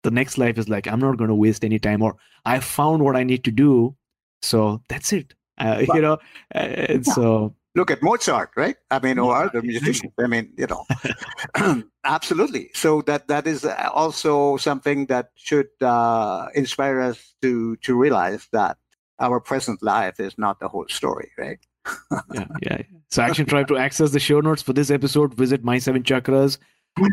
[0.02, 3.04] the next life is like i'm not going to waste any time or i found
[3.04, 3.96] what i need to do.
[4.42, 6.18] So that's it uh, you know
[6.52, 7.12] and yeah.
[7.12, 8.76] so look at Mozart, right?
[8.90, 10.12] I mean, or other musicians.
[10.18, 10.84] I mean, you know,
[12.04, 12.70] absolutely.
[12.74, 18.78] So that that is also something that should uh, inspire us to to realize that
[19.20, 21.58] our present life is not the whole story, right?
[22.32, 22.82] yeah, yeah.
[23.10, 26.58] So, Action Tribe to access the show notes for this episode, visit my seven chakras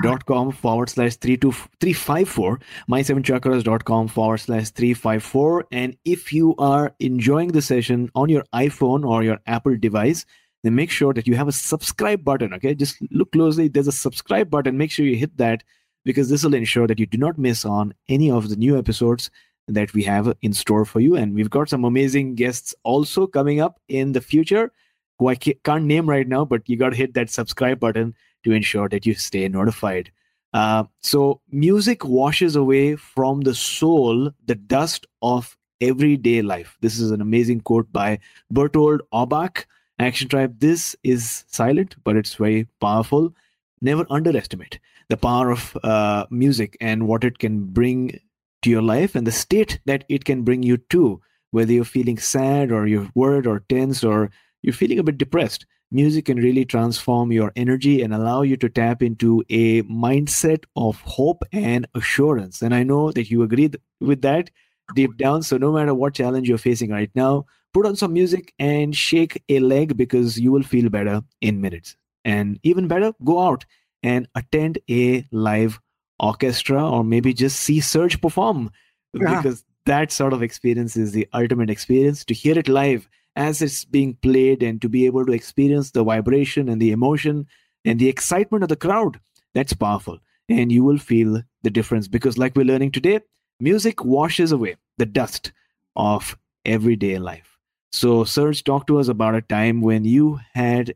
[0.03, 0.25] dot
[0.55, 4.93] forward slash three two three five four my seven chakras dot com forward slash three
[4.93, 5.65] five four.
[5.71, 10.25] And if you are enjoying the session on your iphone or your apple device
[10.63, 12.75] then make sure that you have a subscribe button okay?
[12.75, 13.69] Just look closely.
[13.69, 14.77] There's a subscribe button.
[14.77, 15.63] Make sure you hit that
[16.03, 19.32] because this will ensure that you do not miss on any of the new episodes
[19.69, 21.15] that we have in store for you.
[21.15, 24.71] And we've got some amazing guests also coming up in the future
[25.19, 28.52] who i can't name right now but you got to hit that subscribe button to
[28.52, 30.12] ensure that you stay notified.
[30.54, 36.78] Uh, so, music washes away from the soul the dust of everyday life.
[36.82, 38.20] This is an amazing quote by
[38.50, 39.68] Berthold Auerbach.
[40.00, 43.34] Action Tribe, this is silent, but it's very powerful.
[43.82, 44.80] Never underestimate
[45.10, 48.20] the power of uh, music and what it can bring
[48.62, 51.22] to your life and the state that it can bring you to,
[51.52, 54.32] whether you're feeling sad or you're worried or tense or
[54.62, 58.70] you're feeling a bit depressed music can really transform your energy and allow you to
[58.70, 62.62] tap into a mindset of hope and assurance.
[62.62, 64.50] And I know that you agree with that
[64.96, 65.44] deep down.
[65.44, 69.44] So, no matter what challenge you're facing right now, put on some music and shake
[69.50, 71.96] a leg because you will feel better in minutes.
[72.26, 73.66] And even better, go out
[74.04, 75.80] and attend a live
[76.20, 78.72] orchestra or maybe just see Serge perform
[79.14, 79.38] yeah.
[79.38, 82.26] because that sort of experience is the ultimate experience.
[82.26, 83.10] To hear it live
[83.40, 87.48] as it's being played and to be able to experience the vibration and the emotion
[87.86, 89.18] and the excitement of the crowd
[89.54, 90.20] that's powerful.
[90.50, 93.22] And you will feel the difference because like we're learning today
[93.62, 95.54] music washes away the dust
[95.96, 97.58] of everyday life.
[97.94, 100.94] So Serge talk to us about a time when you had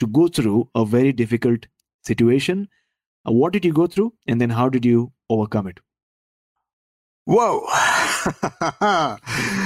[0.00, 1.66] to go through a very difficult
[2.04, 2.68] situation.
[3.26, 5.78] Uh, what did you go through and then how did you overcome it?
[7.26, 7.66] Whoa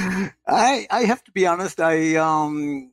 [0.46, 1.80] I I have to be honest.
[1.80, 2.92] I um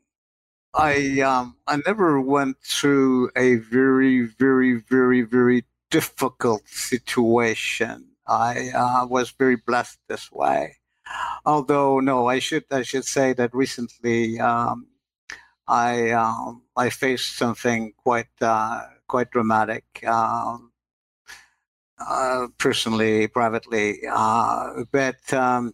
[0.73, 8.09] I um I never went through a very very very very difficult situation.
[8.27, 10.77] I uh, was very blessed this way.
[11.45, 14.87] Although no, I should I should say that recently um,
[15.67, 19.85] I um, I faced something quite uh, quite dramatic.
[20.05, 20.71] Um,
[21.99, 25.73] uh, personally, privately, uh, but um,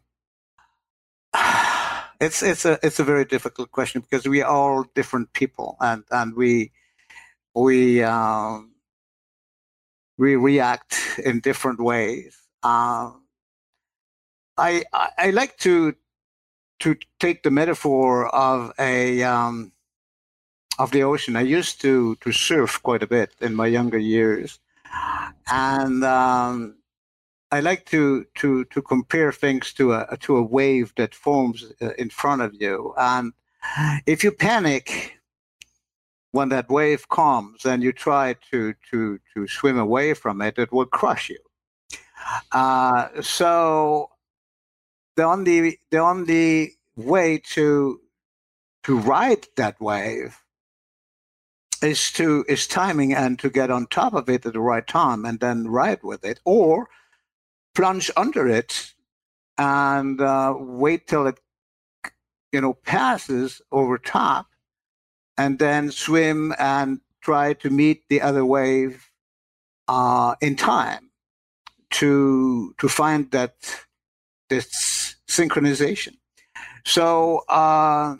[2.21, 6.03] it's it's a it's a very difficult question because we are all different people and
[6.11, 6.71] and we
[7.55, 8.71] we um,
[10.17, 12.37] we react in different ways.
[12.63, 13.23] Um,
[14.57, 15.95] I, I, I like to
[16.79, 19.71] to take the metaphor of a um,
[20.79, 21.35] of the ocean.
[21.35, 24.59] I used to to surf quite a bit in my younger years,
[25.51, 26.75] and um,
[27.53, 31.91] I like to to to compare things to a to a wave that forms uh,
[31.99, 33.31] in front of you, and
[34.07, 35.19] if you panic
[36.31, 40.71] when that wave comes and you try to to to swim away from it, it
[40.71, 41.37] will crush you.
[42.51, 44.09] Uh, so
[45.15, 48.01] the only the only way to
[48.81, 50.41] to ride that wave
[51.83, 55.23] is to is timing and to get on top of it at the right time
[55.23, 56.89] and then ride with it or
[57.75, 58.93] plunge under it
[59.57, 61.39] and uh, wait till it
[62.51, 64.47] you know passes over top
[65.37, 69.09] and then swim and try to meet the other wave
[69.87, 71.09] uh, in time
[71.89, 73.55] to to find that
[74.49, 76.15] this synchronization.
[76.85, 78.15] So uh,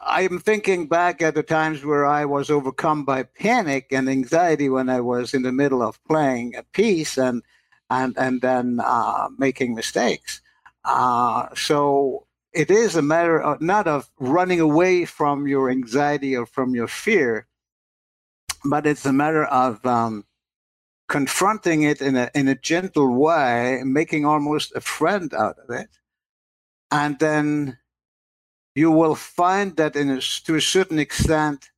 [0.00, 4.88] i'm thinking back at the times where i was overcome by panic and anxiety when
[4.88, 7.42] i was in the middle of playing a piece and
[7.90, 10.40] and and then uh, making mistakes.
[10.84, 16.46] Uh, so it is a matter of not of running away from your anxiety or
[16.46, 17.46] from your fear,
[18.64, 20.24] but it's a matter of um,
[21.08, 25.90] confronting it in a in a gentle way, making almost a friend out of it,
[26.90, 27.78] and then
[28.74, 31.70] you will find that in a, to a certain extent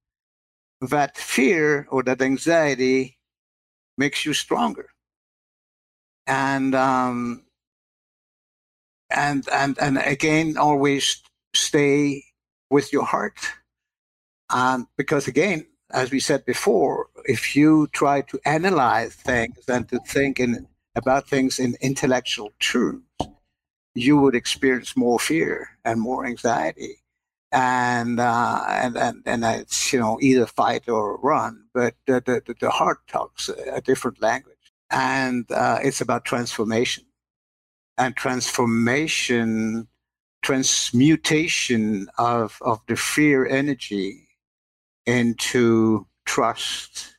[0.82, 3.18] that fear or that anxiety
[3.96, 4.91] makes you stronger
[6.26, 7.44] and um,
[9.10, 11.22] and and and again, always
[11.54, 12.24] stay
[12.70, 13.38] with your heart,
[14.50, 19.98] um, because again, as we said before, if you try to analyze things and to
[20.00, 23.02] think in about things in intellectual terms,
[23.94, 26.96] you would experience more fear and more anxiety.
[27.52, 31.64] and uh, and and and it's you know either fight or run.
[31.74, 34.51] But the the, the heart talks a different language,
[34.92, 37.04] and uh, it's about transformation,
[37.98, 39.88] and transformation,
[40.42, 44.28] transmutation of of the fear energy
[45.06, 47.16] into trust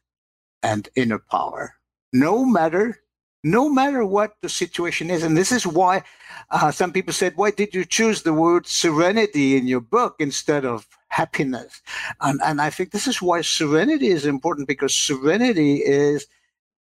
[0.61, 1.75] and inner power.
[2.13, 3.03] No matter
[3.43, 5.23] no matter what the situation is.
[5.23, 6.03] And this is why
[6.49, 10.65] uh, some people said, Why did you choose the word serenity in your book instead
[10.65, 11.81] of happiness?
[12.21, 16.25] And, and I think this is why serenity is important because serenity is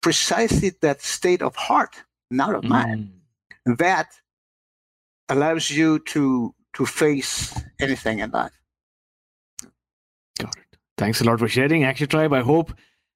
[0.02, 1.96] precisely that state of heart,
[2.30, 3.12] not of mind,
[3.68, 3.78] mm.
[3.78, 4.08] that
[5.30, 8.52] allows you to to face anything in life.
[10.40, 10.78] Got it.
[10.98, 12.34] Thanks a lot for sharing, Action Tribe.
[12.34, 12.74] I hope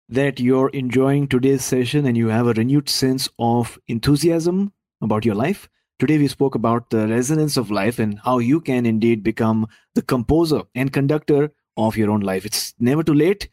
[0.10, 5.36] that you're enjoying today's session and you have a renewed sense of enthusiasm about your
[5.36, 5.70] life.
[5.98, 10.02] Today, we spoke about the resonance of life and how you can indeed become the
[10.02, 12.46] composer and conductor of your own life.
[12.46, 13.48] It's never too late.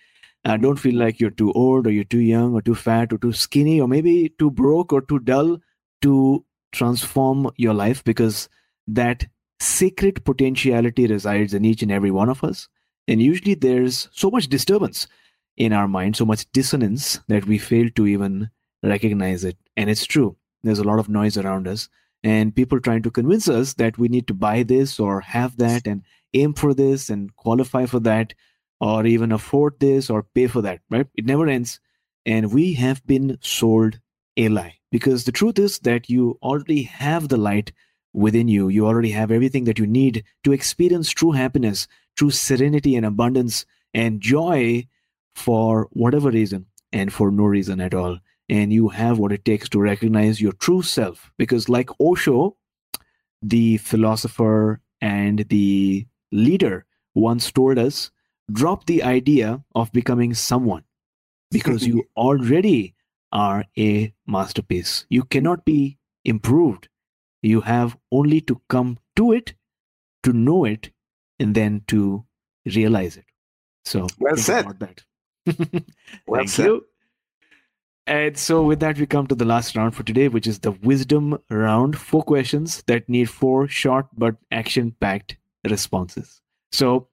[0.45, 3.18] Uh, don't feel like you're too old or you're too young or too fat or
[3.18, 5.59] too skinny or maybe too broke or too dull
[6.03, 8.49] to transform your life because
[8.88, 9.26] that
[9.61, 12.68] sacred potentiality resides in each and every one of us.
[13.07, 15.07] And usually there's so much disturbance
[15.57, 18.51] in our mind, so much dissonance that we fail to even
[18.82, 19.57] recognize it.
[19.76, 20.36] And it's true.
[20.62, 21.88] There's a lot of noise around us,
[22.22, 25.86] and people trying to convince us that we need to buy this or have that
[25.86, 26.03] and
[26.34, 28.32] aim for this and qualify for that
[28.83, 31.07] or even afford this or pay for that, right?
[31.14, 31.78] It never ends.
[32.26, 34.01] And we have been sold
[34.37, 37.70] a lie because the truth is that you already have the light
[38.12, 38.68] within you.
[38.68, 43.64] You already have everything that you need to experience true happiness, true serenity and abundance
[43.95, 44.89] and joy
[45.37, 48.18] for whatever reason and for no reason at all.
[48.49, 51.30] And you have what it takes to recognize your true self.
[51.39, 52.57] Because, like Osho,
[53.41, 58.11] the philosopher and the leader once told us,
[58.53, 60.84] drop the idea of becoming someone
[61.50, 62.94] because you already
[63.32, 65.07] are a masterpiece.
[65.09, 66.88] You cannot be improved.
[67.42, 69.55] You have only to come to it,
[70.22, 70.90] to know it,
[71.38, 72.24] and then to
[72.64, 73.24] realize it.
[73.84, 74.66] So, well said.
[74.78, 75.03] That.
[76.26, 76.86] well Thank you.
[78.07, 80.72] And so, with that, we come to the last round for today, which is the
[80.72, 81.96] wisdom round.
[81.96, 85.36] Four questions that need four short but action packed
[85.68, 86.40] responses.
[86.72, 87.09] So,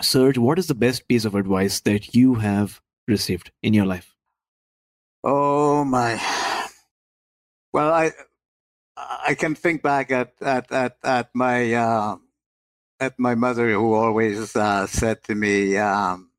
[0.00, 4.14] Serge, what is the best piece of advice that you have received in your life?
[5.24, 6.20] Oh, my.
[7.72, 8.12] Well, I
[8.96, 12.16] I can think back at at at, at my uh,
[13.00, 16.30] at my mother, who always uh, said to me, um,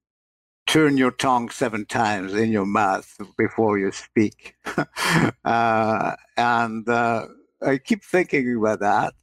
[0.65, 4.55] turn your tongue seven times in your mouth before you speak.
[5.45, 7.27] uh, and uh,
[7.61, 9.13] I keep thinking about that.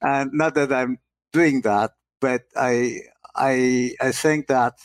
[0.00, 0.98] And not that I'm
[1.32, 3.00] doing that, but I,
[3.36, 4.78] I, I think that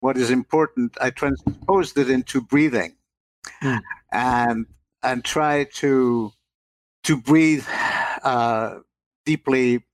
[0.00, 2.96] what is important, I transposed it into breathing
[3.62, 3.80] mm.
[4.12, 4.66] and,
[5.02, 6.32] and try to,
[7.04, 7.66] to breathe
[8.22, 8.78] uh,
[9.26, 9.84] deeply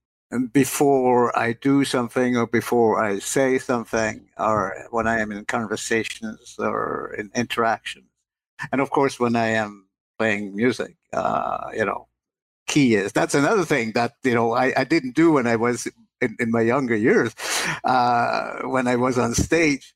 [0.53, 6.55] before I do something or before I say something or when I am in conversations
[6.57, 8.05] or in interactions.
[8.71, 9.87] And of course, when I am
[10.17, 12.07] playing music, uh, you know,
[12.67, 15.87] key is that's another thing that, you know, I, I didn't do when I was
[16.21, 17.33] in, in my younger years.
[17.83, 19.93] Uh, when I was on stage,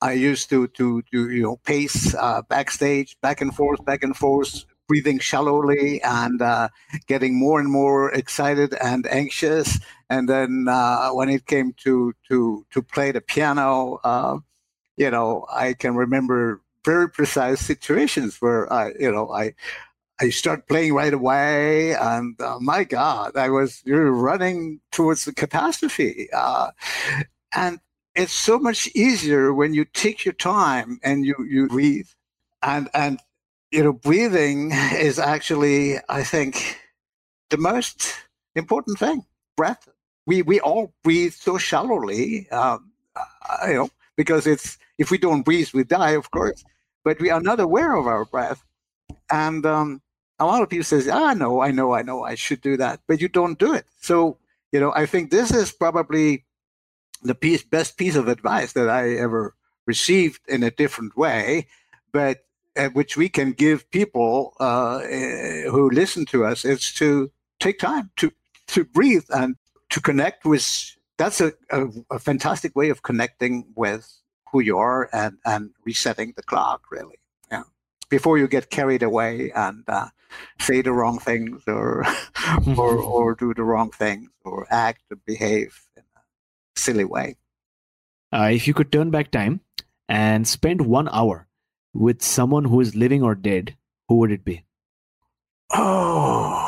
[0.00, 4.16] I used to, to, to you know, pace uh, backstage, back and forth, back and
[4.16, 6.68] forth, breathing shallowly and uh,
[7.06, 9.78] getting more and more excited and anxious.
[10.10, 14.38] And then uh, when it came to to to play the piano, uh,
[14.96, 19.54] you know, I can remember very precise situations where I, you know, I.
[20.20, 25.32] I start playing right away, and uh, my God, I was you're running towards the
[25.34, 26.28] catastrophe.
[26.32, 26.70] Uh,
[27.54, 27.80] and
[28.14, 32.08] it's so much easier when you take your time and you you breathe
[32.62, 33.20] and and
[33.70, 36.78] you know, breathing is actually, I think,
[37.50, 38.14] the most
[38.54, 39.24] important thing.
[39.56, 39.88] Breath.
[40.26, 42.90] We we all breathe so shallowly, um,
[43.68, 46.64] you know, because it's if we don't breathe, we die, of course.
[47.04, 48.64] But we are not aware of our breath,
[49.30, 50.02] and um,
[50.38, 53.00] a lot of people says, "Ah, no, I know, I know, I should do that,"
[53.06, 53.86] but you don't do it.
[54.00, 54.38] So
[54.72, 56.44] you know, I think this is probably
[57.22, 59.54] the piece, best piece of advice that I ever
[59.86, 61.68] received in a different way.
[62.12, 62.44] But
[62.76, 67.78] uh, which we can give people uh, eh, who listen to us is to take
[67.78, 68.32] time to
[68.68, 69.56] to breathe and
[69.90, 70.92] to connect with.
[71.18, 74.20] That's a, a, a fantastic way of connecting with
[74.52, 76.82] who you are and and resetting the clock.
[76.90, 77.18] Really.
[78.08, 80.08] Before you get carried away and uh,
[80.60, 82.04] say the wrong things or
[82.76, 86.20] or or do the wrong things or act or behave in a
[86.78, 87.36] silly way.
[88.32, 89.60] Uh, if you could turn back time
[90.08, 91.48] and spend one hour
[91.94, 93.76] with someone who is living or dead,
[94.08, 94.64] who would it be?
[95.72, 96.66] Oh,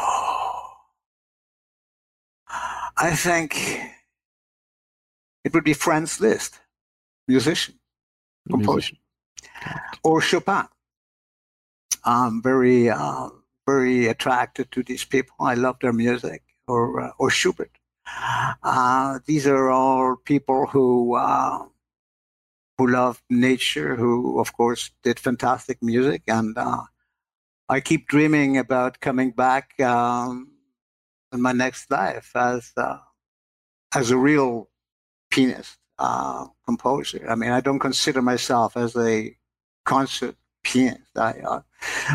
[2.96, 3.56] I think
[5.44, 6.60] it would be Franz Liszt,
[7.28, 7.78] musician,
[8.50, 8.96] composer,
[10.02, 10.66] or Chopin.
[12.08, 13.28] I'm very, uh,
[13.66, 15.36] very attracted to these people.
[15.40, 17.72] I love their music, or uh, or Schubert.
[18.62, 21.66] Uh, these are all people who uh,
[22.78, 26.84] who love nature, who of course did fantastic music, and uh,
[27.68, 30.48] I keep dreaming about coming back um,
[31.32, 33.00] in my next life as uh,
[33.94, 34.70] as a real
[35.30, 37.26] pianist, uh, composer.
[37.28, 39.36] I mean, I don't consider myself as a
[39.84, 40.36] concert
[40.74, 41.60] I uh,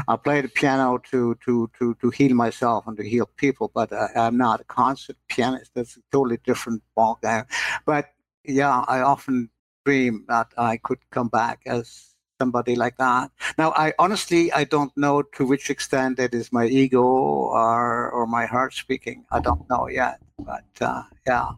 [0.07, 3.91] I play the piano to to to to heal myself and to heal people, but
[3.93, 5.71] I, am not a concert pianist.
[5.73, 7.45] That's a totally different ballgame.
[7.85, 9.49] But yeah, I often
[9.85, 13.31] dream that I could come back as somebody like that.
[13.57, 18.27] Now, I honestly I don't know to which extent it is my ego or or
[18.27, 19.25] my heart speaking.
[19.31, 21.49] I don't know yet, but uh, yeah,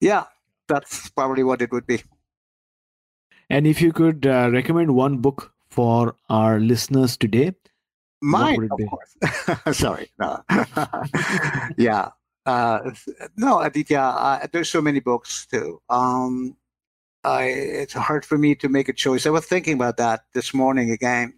[0.00, 0.24] yeah,
[0.66, 2.02] that's probably what it would be.
[3.50, 7.52] And if you could uh, recommend one book for our listeners today,
[8.22, 9.16] mine, of course.
[9.78, 10.42] Sorry, no.
[11.78, 12.10] yeah,
[12.46, 12.90] uh,
[13.36, 14.00] no, Aditya.
[14.00, 15.80] Uh, there's so many books too.
[15.88, 16.56] Um,
[17.24, 19.26] I, it's hard for me to make a choice.
[19.26, 21.37] I was thinking about that this morning again.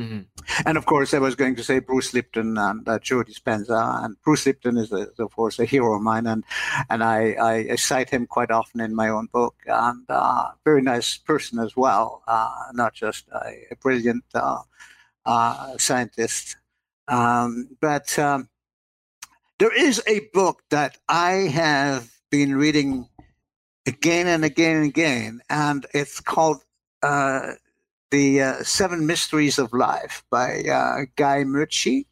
[0.00, 0.62] Mm-hmm.
[0.64, 4.02] And of course, I was going to say Bruce Lipton and uh, Joe Dispenza.
[4.02, 6.42] And Bruce Lipton is, a, of course, a hero of mine, and
[6.88, 9.56] and I, I, I cite him quite often in my own book.
[9.66, 14.62] And uh, very nice person as well, uh, not just a, a brilliant uh,
[15.26, 16.56] uh, scientist.
[17.06, 18.48] Um, but um,
[19.58, 23.08] there is a book that I have been reading
[23.86, 26.64] again and again and again, and it's called
[27.02, 27.52] uh,
[28.10, 32.06] "The uh, Seven Mysteries of Life" by uh, Guy Murchie.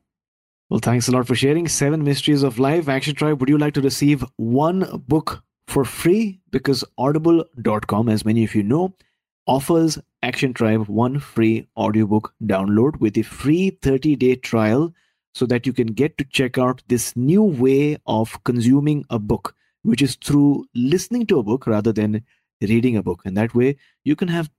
[0.69, 1.67] Well, thanks a lot for sharing.
[1.67, 2.89] Seven Mysteries of Life.
[2.89, 6.41] Action Tribe, would you like to receive one book for free?
[6.51, 8.93] Because audible.com, as many of you know,
[9.47, 14.93] offers Action Tribe one free audiobook download with a free 30 day trial
[15.35, 19.53] so that you can get to check out this new way of consuming a book,
[19.83, 22.23] which is through listening to a book rather than
[22.61, 23.21] reading a book.
[23.25, 23.75] And that way,
[24.05, 24.49] you can have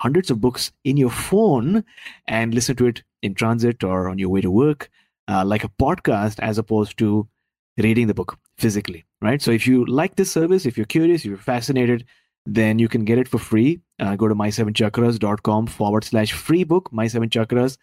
[0.00, 1.84] hundreds of books in your phone
[2.28, 4.88] and listen to it in transit or on your way to work,
[5.28, 7.28] uh, like a podcast, as opposed to
[7.76, 9.42] reading the book physically, right?
[9.42, 12.06] So if you like this service, if you're curious, if you're fascinated,
[12.46, 13.80] then you can get it for free.
[13.98, 17.76] Uh, go to my7chakras.com forward slash free book, my7chakras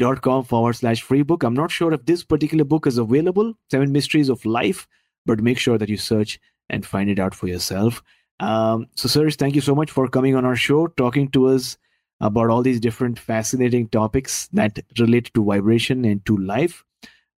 [0.00, 1.44] dot com forward slash free book.
[1.44, 4.88] I'm not sure if this particular book is available, Seven Mysteries of Life,
[5.26, 8.02] but make sure that you search and find it out for yourself.
[8.40, 11.76] Um, so, Serge, thank you so much for coming on our show, talking to us
[12.20, 16.84] about all these different fascinating topics that relate to vibration and to life.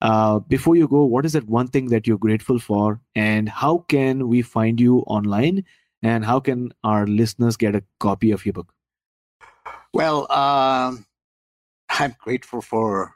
[0.02, 3.86] Uh, before you go, what is that one thing that you're grateful for, and how
[3.88, 5.64] can we find you online,
[6.02, 8.74] and how can our listeners get a copy of your book?
[9.94, 11.06] Well, um,
[12.02, 13.14] I'm grateful for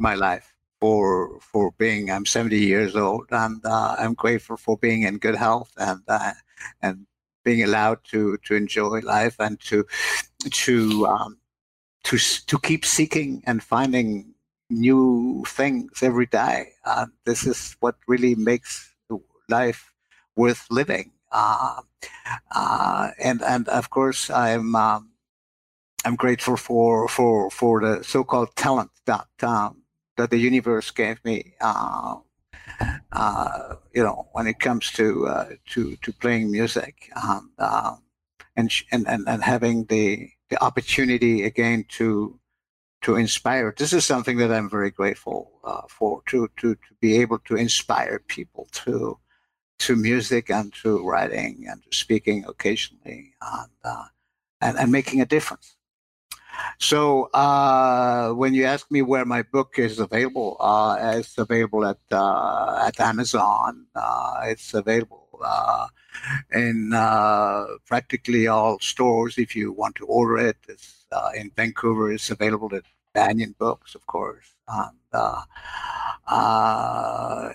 [0.00, 2.10] my life, for for being.
[2.10, 6.32] I'm 70 years old, and uh, I'm grateful for being in good health and uh,
[6.82, 7.06] and
[7.44, 9.86] being allowed to to enjoy life and to
[10.50, 11.38] to um,
[12.02, 14.34] to to keep seeking and finding
[14.70, 16.72] new things every day.
[16.84, 18.92] Uh, this is what really makes
[19.48, 19.92] life
[20.34, 21.12] worth living.
[21.30, 21.80] Uh,
[22.50, 25.10] uh, and and of course, I'm um,
[26.06, 29.82] I'm grateful for for for the so-called talent that um,
[30.16, 31.54] that the universe gave me.
[31.60, 32.18] Uh,
[33.10, 37.50] uh, you know, when it comes to uh, to to playing music um,
[38.56, 42.38] and, and and and having the the opportunity again to
[43.02, 43.74] to inspire.
[43.76, 47.56] This is something that I'm very grateful uh, for to to to be able to
[47.56, 49.18] inspire people to
[49.80, 54.04] to music and to writing and to speaking occasionally and uh,
[54.60, 55.75] and, and making a difference.
[56.78, 61.98] So uh, when you ask me where my book is available, uh, it's available at
[62.10, 63.86] uh, at Amazon.
[63.94, 65.86] Uh, it's available uh,
[66.52, 70.56] in uh, practically all stores if you want to order it.
[70.68, 72.12] It's in Vancouver.
[72.12, 72.84] It's available at
[73.14, 74.54] Banyan Books, of course.
[74.68, 74.96] And,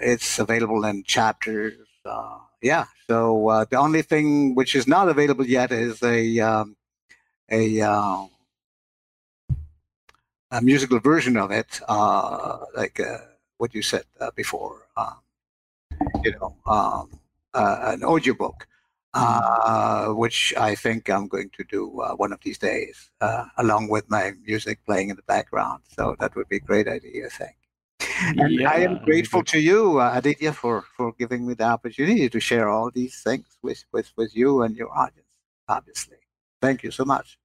[0.02, 1.88] it's available in chapters.
[2.62, 2.86] yeah.
[3.08, 6.76] So the only thing which is not available yet is a um,
[7.52, 7.82] a
[10.52, 13.18] a musical version of it, uh, like uh,
[13.58, 15.18] what you said uh, before, um,
[16.24, 17.20] you know, um,
[17.54, 18.68] uh, an audiobook,
[19.14, 23.10] uh, which I think I'm going to do uh, one of these days,
[23.58, 25.84] along with my music playing in the background.
[25.88, 27.56] So that would be a great idea, I think.
[28.39, 32.39] And yeah, I am grateful to you, Aditya, for, for giving me the opportunity to
[32.39, 35.28] share all these things with, with, with you and your audience,
[35.68, 36.18] obviously.
[36.62, 37.39] Thank you so much.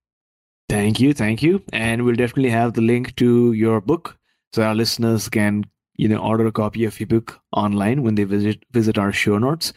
[0.69, 4.19] Thank you, thank you, and we'll definitely have the link to your book
[4.53, 5.65] so our listeners can
[5.97, 9.39] you know order a copy of your book online when they visit visit our show
[9.39, 9.73] notes.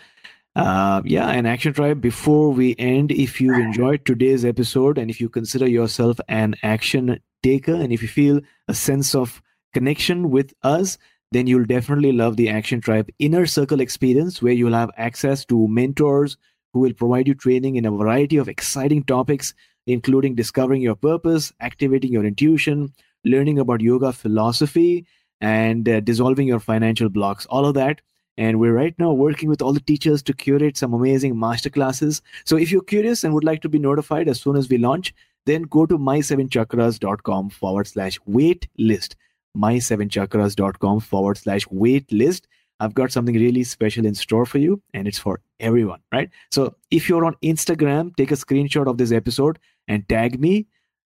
[0.56, 2.02] Uh, yeah, and Action Tribe.
[2.02, 7.20] Before we end, if you enjoyed today's episode and if you consider yourself an action
[7.44, 9.42] taker and if you feel a sense of
[9.74, 10.98] connection with us,
[11.32, 15.68] then you'll definitely love the Action Tribe Inner Circle experience, where you'll have access to
[15.68, 16.36] mentors
[16.74, 19.54] who will provide you training in a variety of exciting topics
[19.90, 22.94] including discovering your purpose, activating your intuition,
[23.26, 25.06] learning about yoga philosophy,
[25.42, 27.48] and uh, dissolving your financial blocks.
[27.48, 28.02] All of that.
[28.38, 32.22] And we're right now working with all the teachers to curate some amazing masterclasses.
[32.46, 35.14] So if you're curious and would like to be notified as soon as we launch,
[35.46, 39.16] then go to my7chakras.com forward slash wait list.
[39.58, 42.48] My7chakras.com forward slash wait list
[42.80, 46.30] I've got something really special in store for you, and it's for everyone, right?
[46.52, 50.68] So if you're on Instagram, take a screenshot of this episode and tag me.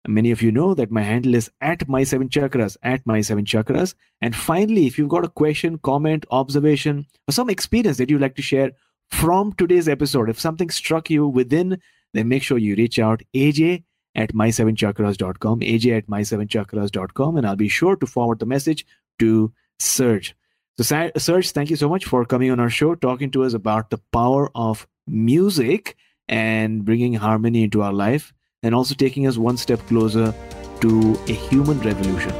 [0.09, 3.45] Many of you know that my handle is at my seven chakras, at my seven
[3.45, 3.95] chakras.
[4.21, 8.37] And finally, if you've got a question, comment, observation, or some experience that you'd like
[8.37, 8.73] to share
[9.11, 11.81] from today's episode, if something struck you within,
[12.15, 17.69] then make sure you reach out aj at my7chakras.com, aj at my7chakras.com, and I'll be
[17.69, 18.87] sure to forward the message
[19.19, 20.35] to Serge.
[20.81, 23.91] So, Serge, thank you so much for coming on our show, talking to us about
[23.91, 25.97] the power of music
[26.29, 30.33] and bringing harmony into our life, and also taking us one step closer
[30.81, 32.33] to a human revolution.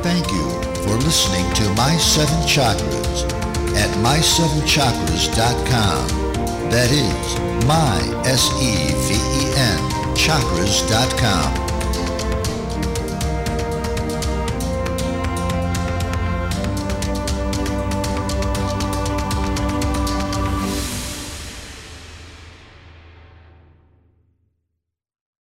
[0.00, 0.50] Thank you
[0.82, 3.24] for listening to My Seven Chakras
[3.76, 6.08] at my7chakras.com.
[6.70, 9.78] That is my S E V E N
[10.14, 11.67] chakras.com.